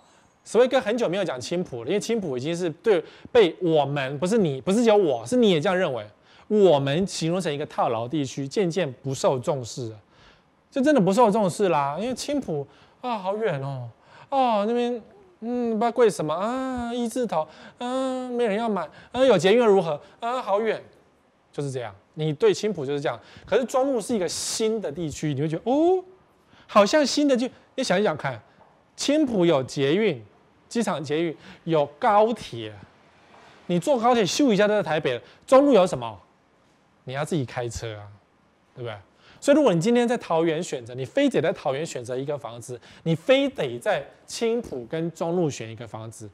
[0.44, 6.04] 所以跟很久没有讲青埔了，因为青埔已经是对被我们不是你，不是只有我，是你也这样认为，
[6.48, 9.96] 我们形容成一个套牢地区，渐渐不受重视了，
[10.68, 11.96] 就真的不受重视啦。
[12.00, 12.66] 因为青埔
[13.00, 13.88] 啊，好远哦，
[14.30, 15.00] 哦那边
[15.40, 17.46] 嗯不知道贵什么啊，一字头，
[17.78, 20.82] 嗯、没人要买，啊有捷运如何啊，好远，
[21.52, 21.94] 就是这样。
[22.14, 26.02] 你对青埔就是这样，可是中路是一个新的地区，你会觉得哦，
[26.66, 28.42] 好像新的就你想一想看，
[28.96, 30.20] 青埔有捷运。
[30.72, 32.72] 机场捷运有高铁，
[33.66, 35.20] 你坐高铁咻一下就在台北了。
[35.46, 36.18] 中路有什么？
[37.04, 38.08] 你要自己开车啊，
[38.74, 38.96] 对不对？
[39.38, 46.26] 所以如果你今天在桃园选择，你非得在桃园选择一个房子，你非得在青埔跟中路选一个房子，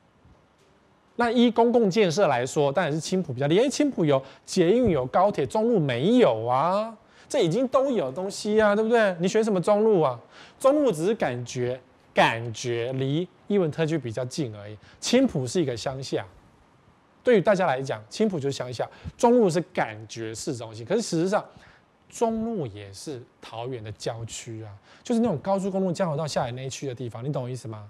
[1.16, 3.62] 那依公共建设来说，当然是青埔比较厉害。
[3.62, 6.96] 因为青埔有捷运有高铁，中路没有啊，
[7.28, 9.16] 这已经都有东西啊，对不对？
[9.18, 10.16] 你选什么中路啊？
[10.60, 11.80] 中路只是感觉。
[12.14, 14.78] 感觉离艺文特区比较近而已。
[15.00, 16.24] 青埔是一个乡下，
[17.24, 18.88] 对于大家来讲，青埔就是乡下。
[19.16, 21.44] 中路是感觉市中心，可是事实上，
[22.08, 24.70] 中路也是桃园的郊区啊，
[25.02, 27.88] 就是那种高速公路交流道下来那一区的地方，你懂我意思吗？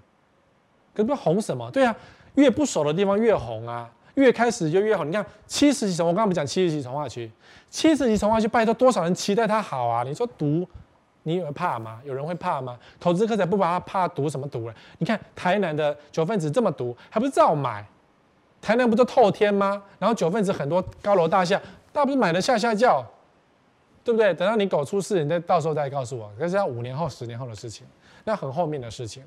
[0.93, 1.69] 可是不知道红什么？
[1.71, 1.95] 对啊，
[2.35, 5.05] 越不熟的地方越红啊，越开始就越好。
[5.05, 7.31] 你看七十级从我刚刚不讲七十期重划区，
[7.69, 10.03] 七十期重划区拜托多少人期待它好啊？
[10.03, 10.67] 你说读，
[11.23, 12.01] 你以为怕吗？
[12.03, 12.77] 有人会怕吗？
[12.99, 14.75] 投资客才不怕它怕毒什么毒了？
[14.97, 17.85] 你看台南的九份子这么毒，还不是照买？
[18.61, 19.81] 台南不就透天吗？
[19.99, 23.05] 然后九份子很多高楼大厦，大不是买的下下叫，
[24.03, 24.33] 对不对？
[24.33, 27.85] 等到你狗出事，你再到时候再告诉我，可是要五年后、十年后的事情，
[28.25, 29.23] 那很后面的事情。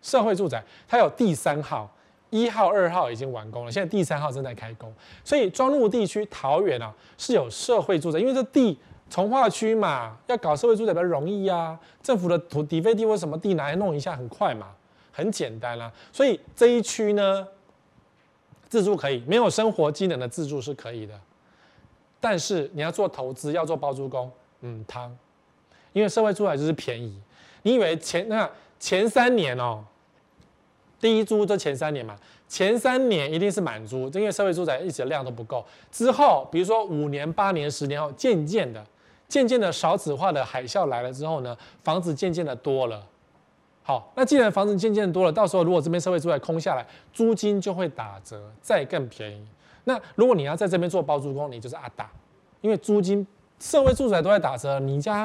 [0.00, 1.90] 社会住宅它有第三号、
[2.30, 4.92] 一号、二号已经完工了，现在第三号正在开工。
[5.24, 8.78] 所以庄陆地区桃园啊是有社会住宅，因为这地
[9.10, 11.78] 从化区嘛，要搞社会住宅比较容易啊。
[12.02, 14.68] 政府的土地、非地或什么地拿来弄一下很快嘛，
[15.12, 15.92] 很简单啊。
[16.12, 17.46] 所以这一区呢。
[18.70, 21.18] 自住可以，没有生活机能的自住是可以的，
[22.20, 25.16] 但是你要做投资，要做包租公，嗯，汤，
[25.94, 27.18] 因为社会住宅就是便宜。
[27.62, 28.46] 你以为前那
[28.78, 29.82] 前三年哦，
[31.00, 32.14] 第一租就前三年嘛，
[32.46, 35.64] 前三年一定是满租，因为社会住宅一直量都不够。
[35.90, 38.84] 之后比如说五年、八年、十年后，渐渐的、
[39.28, 43.06] 渐渐的少子化的海啸来了之后呢，房子渐渐的多了。
[43.82, 49.46] 好，那既然房子渐渐多了，到时候如果这边社会住宅空下来，租金就会打折，再更便宜。
[49.84, 52.10] 那如果你要在这边做包租公，你就是阿打，
[52.60, 53.26] 因为租金
[53.58, 55.20] 社会住宅都在打折，你家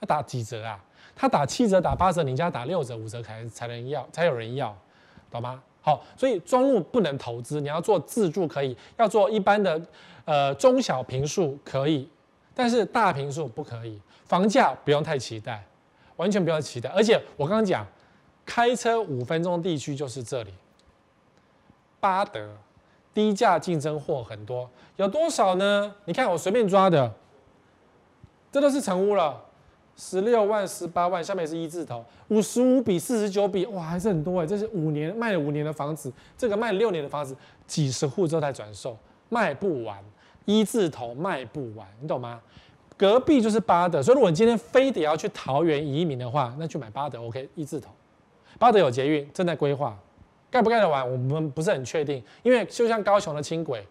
[0.00, 0.82] 要打几折啊？
[1.14, 4.76] 他打七折、打八折，你家打六折、五折才才能要，才有人要，
[5.30, 5.60] 懂吗？
[5.80, 9.80] 好，所以庄陆不能投资，你要做自住可以，要做一般的
[10.24, 12.08] 呃中小平数可以，
[12.58, 14.02] 但是大平数不可以。
[14.26, 15.64] 房价不用太期待，
[16.16, 16.90] 完全不要期待。
[16.90, 17.86] 而且我刚刚讲。
[18.50, 20.54] 开车五分钟地区就是这里，
[22.00, 22.56] 八德
[23.12, 24.66] 低价竞争货很多，
[24.96, 25.94] 有多少呢？
[26.06, 27.12] 你看我随便抓的，
[28.50, 29.38] 这都是成屋了，
[29.96, 34.46] 十六万、十八万，下面是一字头，五十五比四十九比，哇，还是很多哎。
[34.46, 38.96] 这是五年卖了五年的房子，这个卖六年的房子，几十户之后再转售，
[39.28, 40.02] 卖不完，
[40.48, 42.40] 一字头卖不完，你懂吗？
[42.96, 47.90] 隔壁就是八德，所以如果你今天非得要去桃园移民的话，那去买八德，OK，一字头。
[48.58, 49.94] 八德有捷运，正在规划，
[50.50, 52.24] 盖不盖得完，我们不是很确定。
[52.42, 53.86] 因为就像高雄的轻轨，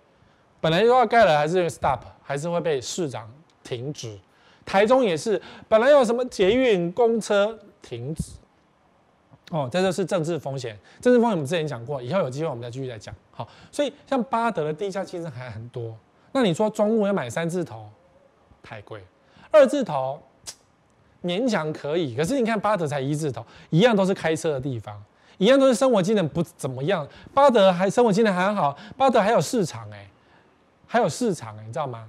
[0.60, 3.32] 本来就要盖了，还是 stop，还是会被市长
[3.64, 4.18] 停止。
[4.66, 5.40] 台中也是，
[5.70, 8.32] 本来有什么捷运、公车停止。
[9.52, 10.78] 哦，这就是政治风险。
[11.00, 13.14] 政治风险我们之前讲过，以后有机会我们再继续再讲。
[13.32, 15.96] 好，所以像八德的地价竞争还很多。
[16.38, 17.90] 那你说中路要买三字头，
[18.62, 19.00] 太贵；
[19.52, 20.22] 二字头。
[21.24, 25.04] 勉强可以，可是你看巴德才一字头，一样都是开车的地方，
[25.40, 27.06] 一样都是生活技能不怎么样。
[27.34, 30.08] 巴德还生活技能还好，巴德还有市场哎、
[30.86, 32.08] 还有市场哎、你知道吗？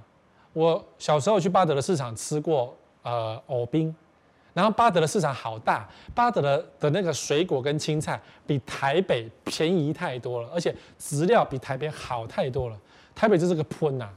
[0.53, 3.93] 我小时候去巴德的市场吃过呃藕冰，
[4.53, 12.77] 然后巴德的市场好大，巴德的的那个水果跟青菜比台北便宜太多了，而且质料比台北好太多了。
[13.15, 14.07] 台北就是个喷呐、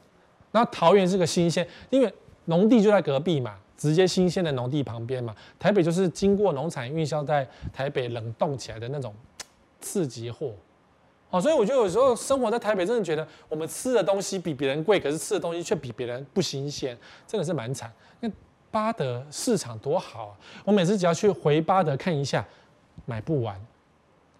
[0.52, 3.56] 然后桃园是个新鲜，因为农地就在隔壁嘛。
[3.74, 9.12] 直接新鲜的农地旁边嘛，台北就是经过农产运销在台北冷冻起来的那种
[9.80, 10.52] 次级货，
[11.30, 17.92] 哦，所以我觉得有时候生活在台北，真的觉得我们吃的东西比别人贵，可是吃的东西却比别人不新鲜，真的是蛮惨。
[18.20, 18.30] 那
[18.70, 22.46] 八德市场多好啊，我每次只要去回八德看一下，
[23.04, 23.60] 买不完。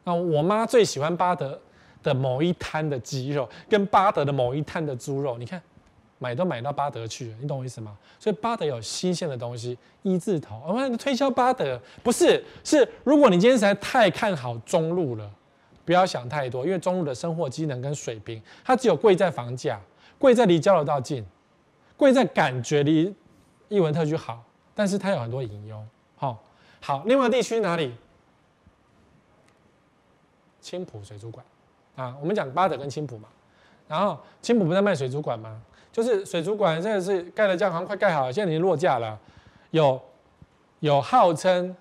[0.05, 1.61] 那我妈最喜欢八德
[2.01, 5.61] 的某一摊的鸡肉，跟八德的某一摊的猪肉，你看。
[6.23, 7.99] 买都买到巴德去了，你懂我意思吗？
[8.21, 10.63] 所以巴德有新鲜的东西，一字头。
[10.65, 15.29] 我们推销巴德不是，是如果你今天实在太看好中路了，
[15.85, 19.81] 不要想太多，因为中路的生活机能跟水平，它只有贵在房价，
[20.17, 21.27] 贵在离交流道近，
[21.97, 23.13] 贵在感觉离
[23.69, 24.45] 艺文特区好，
[24.77, 25.85] 但是它有很多隐忧。
[26.15, 26.41] 好，
[26.81, 27.93] 好，另外地区哪里？
[30.61, 31.45] 青埔水族馆
[31.97, 33.29] 啊，我们讲巴德跟青埔嘛，
[33.89, 35.61] 然后青埔不是在卖水族馆吗？
[35.93, 39.19] 就是水族馆，现在是盖了，这样好像快盖好了，现在已经落架了。
[39.71, 40.01] 有
[40.81, 41.77] 有号称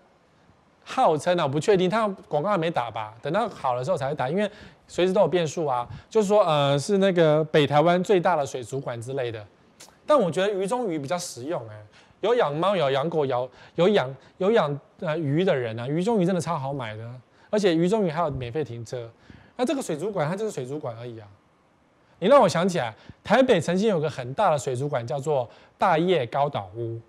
[0.83, 3.13] 号称啊，我不确定，他广告还没打吧？
[3.21, 4.49] 等到好的时候才会打，因为
[4.87, 5.87] 随时都有变数啊。
[6.09, 9.45] 就是说，呃，是那个北台湾最大的水族馆之类的。
[10.05, 11.81] 但我觉得鱼中鱼比较实用哎、
[12.19, 17.09] 有养猫、有养狗、有有养有养呃鱼的人啊，鱼中鱼真的超好买的，
[17.49, 19.09] 而且鱼中鱼还有免费停车。
[19.55, 21.27] 那这个水族馆它就是水族馆而已啊。
[22.21, 22.93] 你让我想起来，
[23.23, 27.01] 台北曾经有个很大的水族馆，叫做大叶高岛屋。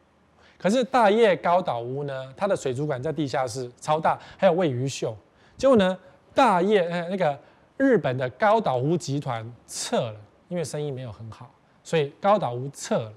[0.56, 5.14] 可是大叶高岛屋呢，它的水族馆在地下室，超大，还有喂鱼秀。
[5.58, 5.98] 结果呢，
[6.34, 7.38] 大叶呃那个
[7.76, 10.16] 日本的高岛屋集团撤了，
[10.48, 11.50] 因为生意没有很好，
[11.84, 13.12] 所以高岛屋撤了。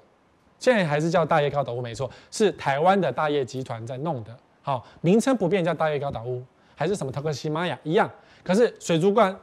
[0.60, 4.36] 现在还是叫大叶高岛屋没错，是台湾的大叶集团在弄的。
[4.62, 6.44] 好，名称不变，叫大叶高岛屋，
[6.76, 8.12] 还是什么 Takashimaya 一样。
[8.44, 9.34] 可是水族馆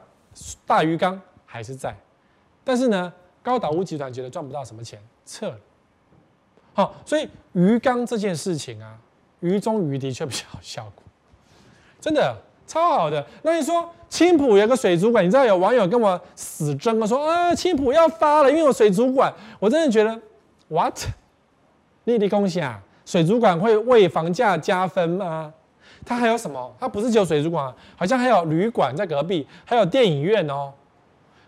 [0.67, 1.95] 大鱼缸还是在，
[2.63, 3.11] 但是呢，
[3.41, 5.57] 高岛屋集团觉得赚不到什么钱，撤了。
[6.73, 8.97] 好，所以鱼缸这件事情啊，
[9.41, 11.03] 鱼中鱼的确比较有效果，
[11.99, 12.35] 真的
[12.65, 13.23] 超好的。
[13.43, 20.19] 那你说青浦有个水族馆，你知道有网友跟我死争啊，说啊青浦要发了，因为有水族馆，我真的觉得
[20.69, 20.97] what？
[22.05, 25.53] 立立恭喜啊，水族馆会为房价加分吗？
[26.05, 26.75] 它还有什么？
[26.79, 30.73] 它不是只有水族馆，好像还有旅馆在隔壁，还有电影院哦。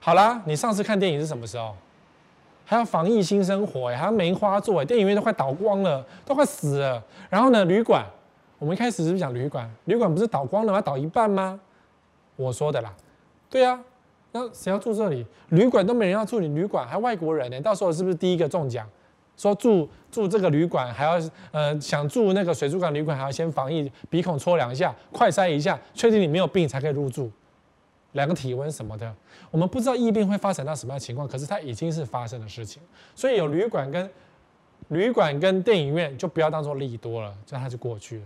[0.06, 1.74] 好啦，你上次看电影是什么时候？
[2.64, 7.04] 还要防疫新生活哎，还要梅花座哎，电影院都快倒光了，都快死了。
[7.28, 8.06] 然后呢，旅馆，
[8.60, 9.68] 我们一开始是不是讲旅馆？
[9.86, 10.80] 旅馆不是倒光了吗？
[10.80, 11.60] 倒一半吗？
[12.36, 12.94] 我说的啦。
[13.50, 13.82] 对啊，
[14.32, 15.26] 那谁要住这里？
[15.50, 17.60] 旅馆都没人要住，你旅馆还外国人呢？
[17.60, 18.88] 到时候是不是第一个中奖？
[19.36, 21.20] 说住住这个旅馆还要
[21.52, 27.32] 呃想住那个水族馆旅馆还要先防疫，鼻孔搓两下，快筛一下，确定你没有病才可以入住。
[28.16, 29.14] 量个体温什么的，
[29.52, 32.82] 我们不知道疫病会发展到什么样的情况，可是它已经是发生的事情，
[33.14, 34.10] 所以有旅馆跟
[34.88, 38.26] 旅馆跟电影院就不要当做利多了，这样它就过去了。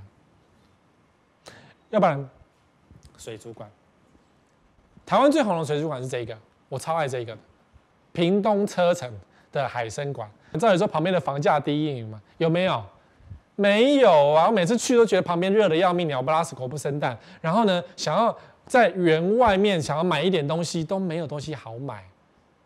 [1.89, 2.29] 要不然，
[3.17, 3.67] 水族馆，
[5.07, 6.37] 台湾最红的水族馆是这个，
[6.69, 7.41] 我超爱这个的，
[8.11, 9.11] 屏东车城
[9.51, 10.29] 的海生馆。
[10.51, 12.21] 你知道有时候旁边的房价低吗？
[12.37, 12.83] 有没有？
[13.55, 14.45] 没有啊！
[14.47, 17.17] 我每次去都觉得旁边热的要命，鸟不拉屎，狗不生蛋。
[17.41, 18.37] 然后呢，想要。
[18.69, 22.01] 在园外面想要买一点东西都没有东西好买，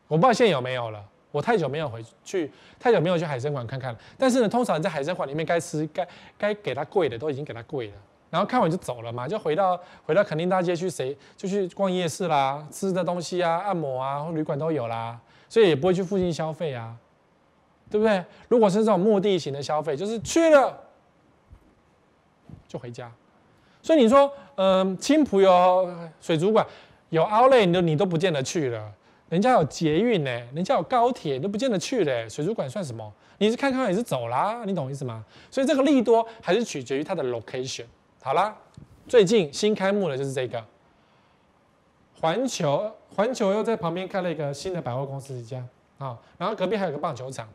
[0.07, 1.03] 我不知道现在有没有了。
[1.31, 3.99] 我太久没有回去，太久没有去海参馆看看了。
[4.19, 7.93] 但是呢，通常在海参馆里面该吃该该给他贵的都已经给他贵了，
[8.29, 16.95] 然后看完就走了嘛，就回到回到垦丁大街去谁就去逛夜市啦，吃的东西啊、按摩啊、或旅馆都有啦，所以也不会去附近消费啊，
[17.89, 18.23] 对不对？
[18.47, 20.77] 如果是这种目的型的消费，就是去了
[22.67, 23.11] 就回家。
[23.83, 26.65] 所以你说，嗯，青埔有水族馆，
[27.09, 28.91] 有 Outlet，你都你都不见得去了。
[29.29, 32.29] 人家有捷运呢，人家有高铁，你都不见得去了。
[32.29, 33.11] 水族馆算什么？
[33.39, 35.25] 你是看看也是走啦，你懂意思吗？
[35.51, 37.85] 所以这个利多还是取决于它的 location。
[38.21, 38.55] 好啦，
[39.05, 40.63] 最近新开幕的就是这个
[42.21, 45.61] 环球，环球又在旁边开了一个新的百货公司一家
[45.97, 47.49] 啊，然后隔壁还有个棒球场。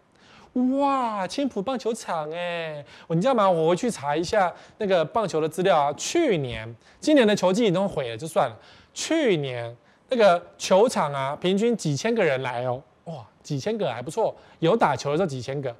[0.54, 3.48] 哇，青埔棒球场哎，你知道吗？
[3.48, 5.92] 我回去查一下那个棒球的资料啊。
[5.92, 8.56] 去年、今年的球季都毁了，就算了。
[8.92, 9.76] 去年
[10.08, 14.34] 那个球场啊，平均几千个人来哦，哇，几千个还不错。
[14.58, 15.74] 有打球的时候几千个，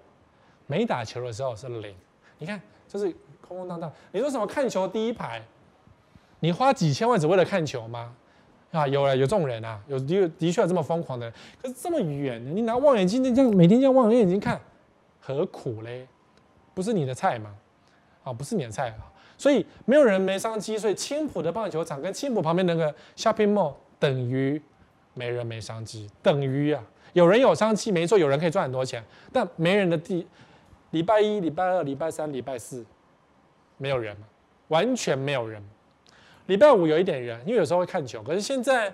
[0.67, 1.95] 没打球的时候是零。
[2.39, 3.07] 你看，就是
[3.41, 3.91] 空空荡荡。
[4.13, 5.43] 你说什么看球第一排？
[6.41, 8.15] 你花几千万只为了看球吗？
[8.71, 14.61] 啊，有了，有这种人啊，有的的确有这么疯狂的，可是这么远，你拿望远镜那这样每天这样望远镜看，
[15.21, 16.07] 何苦嘞？
[16.75, 17.55] 不是你的菜吗？
[18.25, 19.09] 啊，不是你的菜啊，
[19.39, 24.61] 所以没有人没商机，所以青埔的棒球场跟青埔旁边那个 shopping mall 等于
[25.15, 29.03] 没人没商机，等于啊，有人有商机没错，有人可以赚很多钱，
[29.33, 30.27] 但没人的地，
[30.91, 32.85] 礼拜一、礼拜二、礼拜三、礼拜四
[33.79, 34.15] 没有人，
[34.69, 35.63] 完全没有人。
[36.49, 38.23] 礼拜五有一点人，因为有时候会看球。
[38.23, 38.91] 可是现在，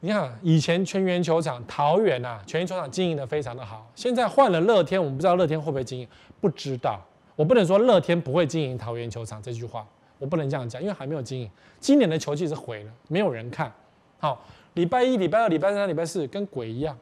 [0.00, 3.86] 你看以前全员球场桃园啊，全员球场经营的非常的好。
[3.94, 6.08] 现在换了乐天，我们不知道乐天会不会经营，
[6.40, 6.98] 不知道。
[7.36, 9.86] 我不能说乐天不会经营桃园球场这句话，
[10.18, 11.50] 我不能这样讲，因为还没有经营。
[11.78, 13.70] 今年的球季是毁了，没有人看。
[14.18, 16.96] 好，礼拜一、礼拜二、礼拜三、礼拜四跟鬼一样，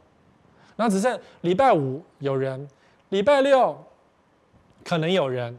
[0.74, 2.68] 然后只剩礼拜五有人，
[3.10, 3.78] 礼拜六
[4.82, 5.56] 可能有人，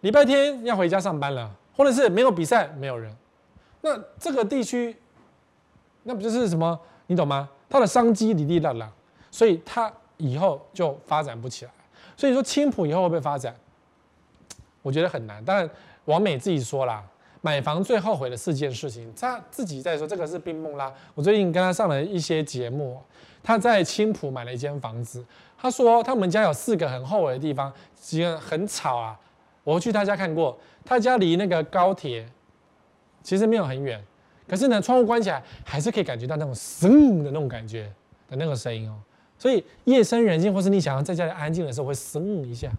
[0.00, 1.54] 礼拜天要回家上班了。
[1.76, 3.14] 或者是没有比赛，没有人，
[3.82, 4.96] 那这个地区，
[6.04, 6.78] 那不就是什么？
[7.06, 7.48] 你懂吗？
[7.68, 8.90] 它的商机哩哩啦啦，
[9.30, 11.70] 所以它以后就发展不起来。
[12.16, 13.54] 所以说青浦以后会不会发展？
[14.82, 15.44] 我觉得很难。
[15.44, 15.68] 当然，
[16.06, 17.04] 王美自己说啦，
[17.42, 20.92] 买房最后悔的四件事情，他自己在说这个是冰梦啦。
[21.14, 22.98] 我最近跟他上了一些节目，
[23.42, 25.24] 他在青浦买了一间房子，
[25.58, 29.18] 他说他们家有四个很后悔的地方，几个很吵啊。
[29.66, 32.24] 我去他家看过，他家离那个高铁
[33.20, 34.00] 其实没有很远，
[34.46, 37.92] 可是呢，窗户关起来还是可以感觉到那种声的那种感觉
[38.28, 38.94] 的那个声音哦。
[39.36, 42.70] 所以夜深人静，或是你想要在家里安静的时候，会声一下，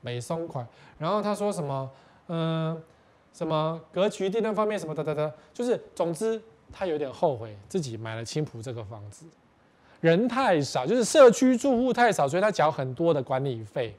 [0.00, 0.66] 没松快。
[0.98, 1.90] 然后他说什么，
[2.28, 2.82] 嗯，
[3.34, 6.40] 什么格局、地段方面什么的的的，就是总之
[6.72, 9.26] 他有点后悔自己买了青浦这个房子，
[10.00, 13.94] 人太少，就是社区住户太少，所以他缴很多的管理费。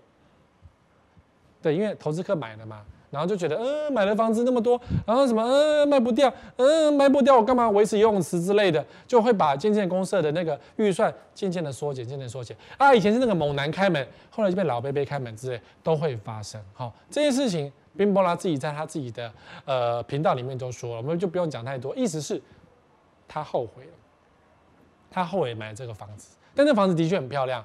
[1.64, 12.56] 对，因为投资客买了嘛，然后就觉得，嗯、呃，买了房子那么多，然后什么，嗯、呃，卖不掉，嗯、呃，卖不掉，我干嘛维持游泳池之类的，就会把渐渐公社的那个预算渐渐的缩减，渐渐缩减。
[12.78, 16.62] 啊，以前是那个猛男开门，后来就被老伯伯开门之类，都会发生。
[16.74, 19.32] 好、哦，这件事情，冰波拉自己在他自己的
[19.66, 21.96] 呃频道里面都说了，我们就不用讲太多。
[21.96, 22.42] 意思是，
[23.28, 23.92] 他后悔了，
[25.12, 27.64] 他后悔买了这个房子，但这房子的确很漂亮，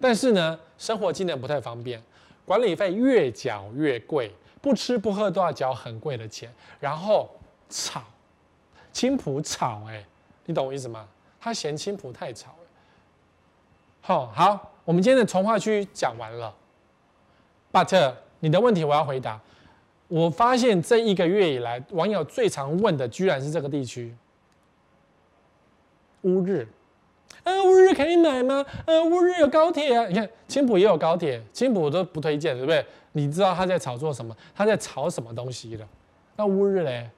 [0.00, 2.00] 但是呢，生活机能不太方便，
[2.46, 4.32] 管理费越缴越贵，
[4.62, 7.28] 不吃不喝都要缴很贵的钱，然后
[7.68, 8.02] 吵，
[8.92, 10.02] 青埔吵，哎，
[10.46, 11.06] 你懂我意思吗？
[11.38, 12.66] 他嫌青埔太吵，哎，
[14.00, 16.54] 好，好，我们今天的重划区讲完了
[17.72, 19.40] ，but 你的问题我要回答。
[20.08, 24.14] 我发现这一个月以来，网友最常问的居然是这个地区，
[26.22, 26.68] 乌日，
[27.46, 28.66] 呃，乌日可以买吗？
[28.86, 32.84] 呃，乌日有高铁啊，你看青埔也有高铁，青埔都不推荐，对不对？
[33.12, 34.36] 你知道他在炒作什么？
[34.52, 35.86] 他在炒什么东西的？
[36.34, 37.08] 那乌日嘞？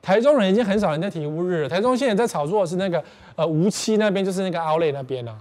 [0.00, 3.04] 台中人已经很少人在提乌日了，台中现在在炒作的是那个
[3.34, 5.36] 呃梧栖那边，就是那个奥莱那边啊，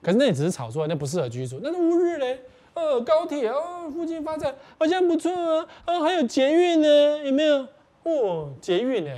[0.00, 1.58] 可是那也只是炒作，那不适合居住。
[1.60, 2.38] 那是乌日嘞？
[2.74, 5.66] 呃，高铁哦，附近发展好像不错啊。
[5.86, 7.66] 啊，还有捷运呢，有没有？
[8.04, 9.10] 哦，捷运呢，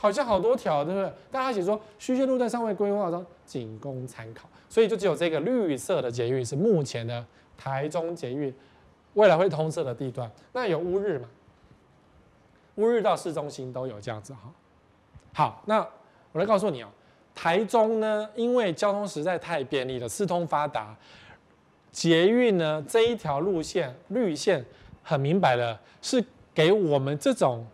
[0.00, 1.12] 好像好多条，对不对？
[1.30, 4.48] 大家一起说，虚线路段尚未规划中，仅供参考。
[4.66, 7.22] 所以就只有这个绿色的捷运是目前的
[7.58, 8.54] 台中捷运
[9.12, 10.30] 未来会通车的地段。
[10.54, 11.28] 那有乌日嘛？
[12.76, 14.50] 乌日到市中心都有这样子哈。
[15.34, 15.86] 好，那
[16.32, 16.88] 我来告诉你哦，
[17.34, 20.96] 台中呢，因为交通实在太便利了，四通发达。
[21.92, 24.64] 捷运呢，这一条路线绿线
[25.02, 26.24] 很明白的，是
[26.54, 27.66] 给我们这种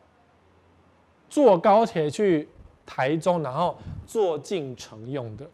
[1.29, 2.49] 坐高铁去
[2.85, 5.47] 台中，然后坐进城用的。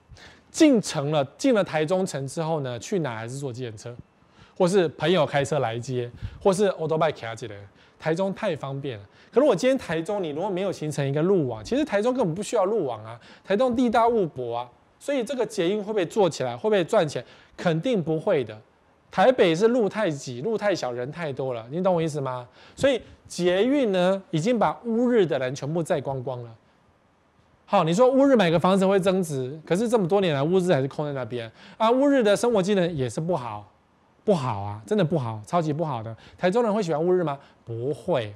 [0.51, 3.97] 进城了，进了台中城之后呢，去哪还是坐计程车，
[4.57, 6.11] 或是朋友开车来接，
[6.43, 7.57] 或是欧多拜卡起来。
[7.99, 9.05] 台中太方便了。
[9.33, 13.19] 可是我今天台中，你如果没有形成一个路网，其实台中根本不需要路网啊。
[13.45, 14.69] 台中地大物博啊。
[14.99, 16.57] 所以这个捷运会不会做起来？
[16.57, 17.25] 会不会赚钱？
[17.57, 18.61] 肯定不会的。
[19.13, 22.49] 台北是路太挤，路太小，人太多了，你懂我意思吗？
[22.75, 26.51] 所以捷运呢，已经把乌日的人全部载光光了。
[27.67, 31.91] 好，你说乌日买个房子会增值，可是这么多年来乌日还是空在那边啊。
[31.91, 33.71] 乌日的生活机能也是不好，
[34.25, 36.17] 不好啊，真的不好，超级不好的。
[36.39, 37.39] 台中人会喜欢乌日吗？
[37.67, 38.35] 不会，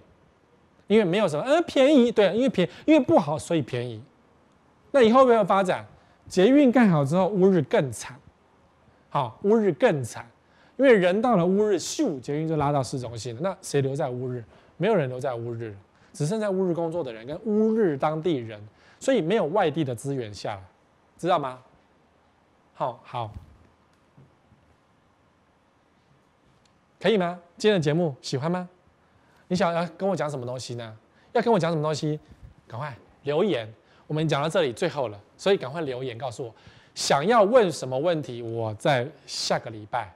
[0.88, 4.02] 因为没有什么，呃，便宜，对，因为便宜，因为不好，所以便宜。
[4.90, 5.86] 那以后会不会发展？
[6.28, 8.14] 捷运盖好之后，乌日更惨。
[9.08, 10.26] 好，乌日更惨，
[10.76, 13.40] 因为人到了乌日，咻，捷运就拉到市中心了。
[13.42, 14.44] 那谁留在乌日？
[14.76, 15.74] 没有人留在乌日，
[16.12, 18.60] 只剩在乌日工作的人跟乌日当地人，
[19.00, 20.62] 所以没有外地的资源下来，
[21.16, 21.62] 知道吗？
[22.74, 23.32] 好好，
[27.00, 27.40] 可以吗？
[27.56, 28.68] 今天的节目喜欢吗？
[29.48, 30.94] 你想要跟我讲什么东西呢？
[31.32, 32.20] 要跟我讲什么东西？
[32.66, 33.72] 赶快留言。
[34.06, 36.54] 我们讲到这里最后了，所以赶快留言告诉我，
[36.94, 40.14] 想要问什么问题，我在下个礼拜，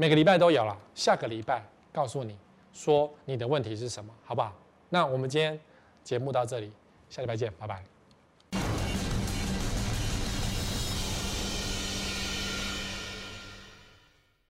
[0.00, 1.60] 每个礼拜都有了，下个礼拜
[1.92, 2.38] 告诉你
[2.72, 4.52] 说你的问题是什么，好不好？
[4.90, 5.58] 那我们今天
[6.04, 6.72] 节目到这里，
[7.10, 7.97] 下礼拜见，拜拜。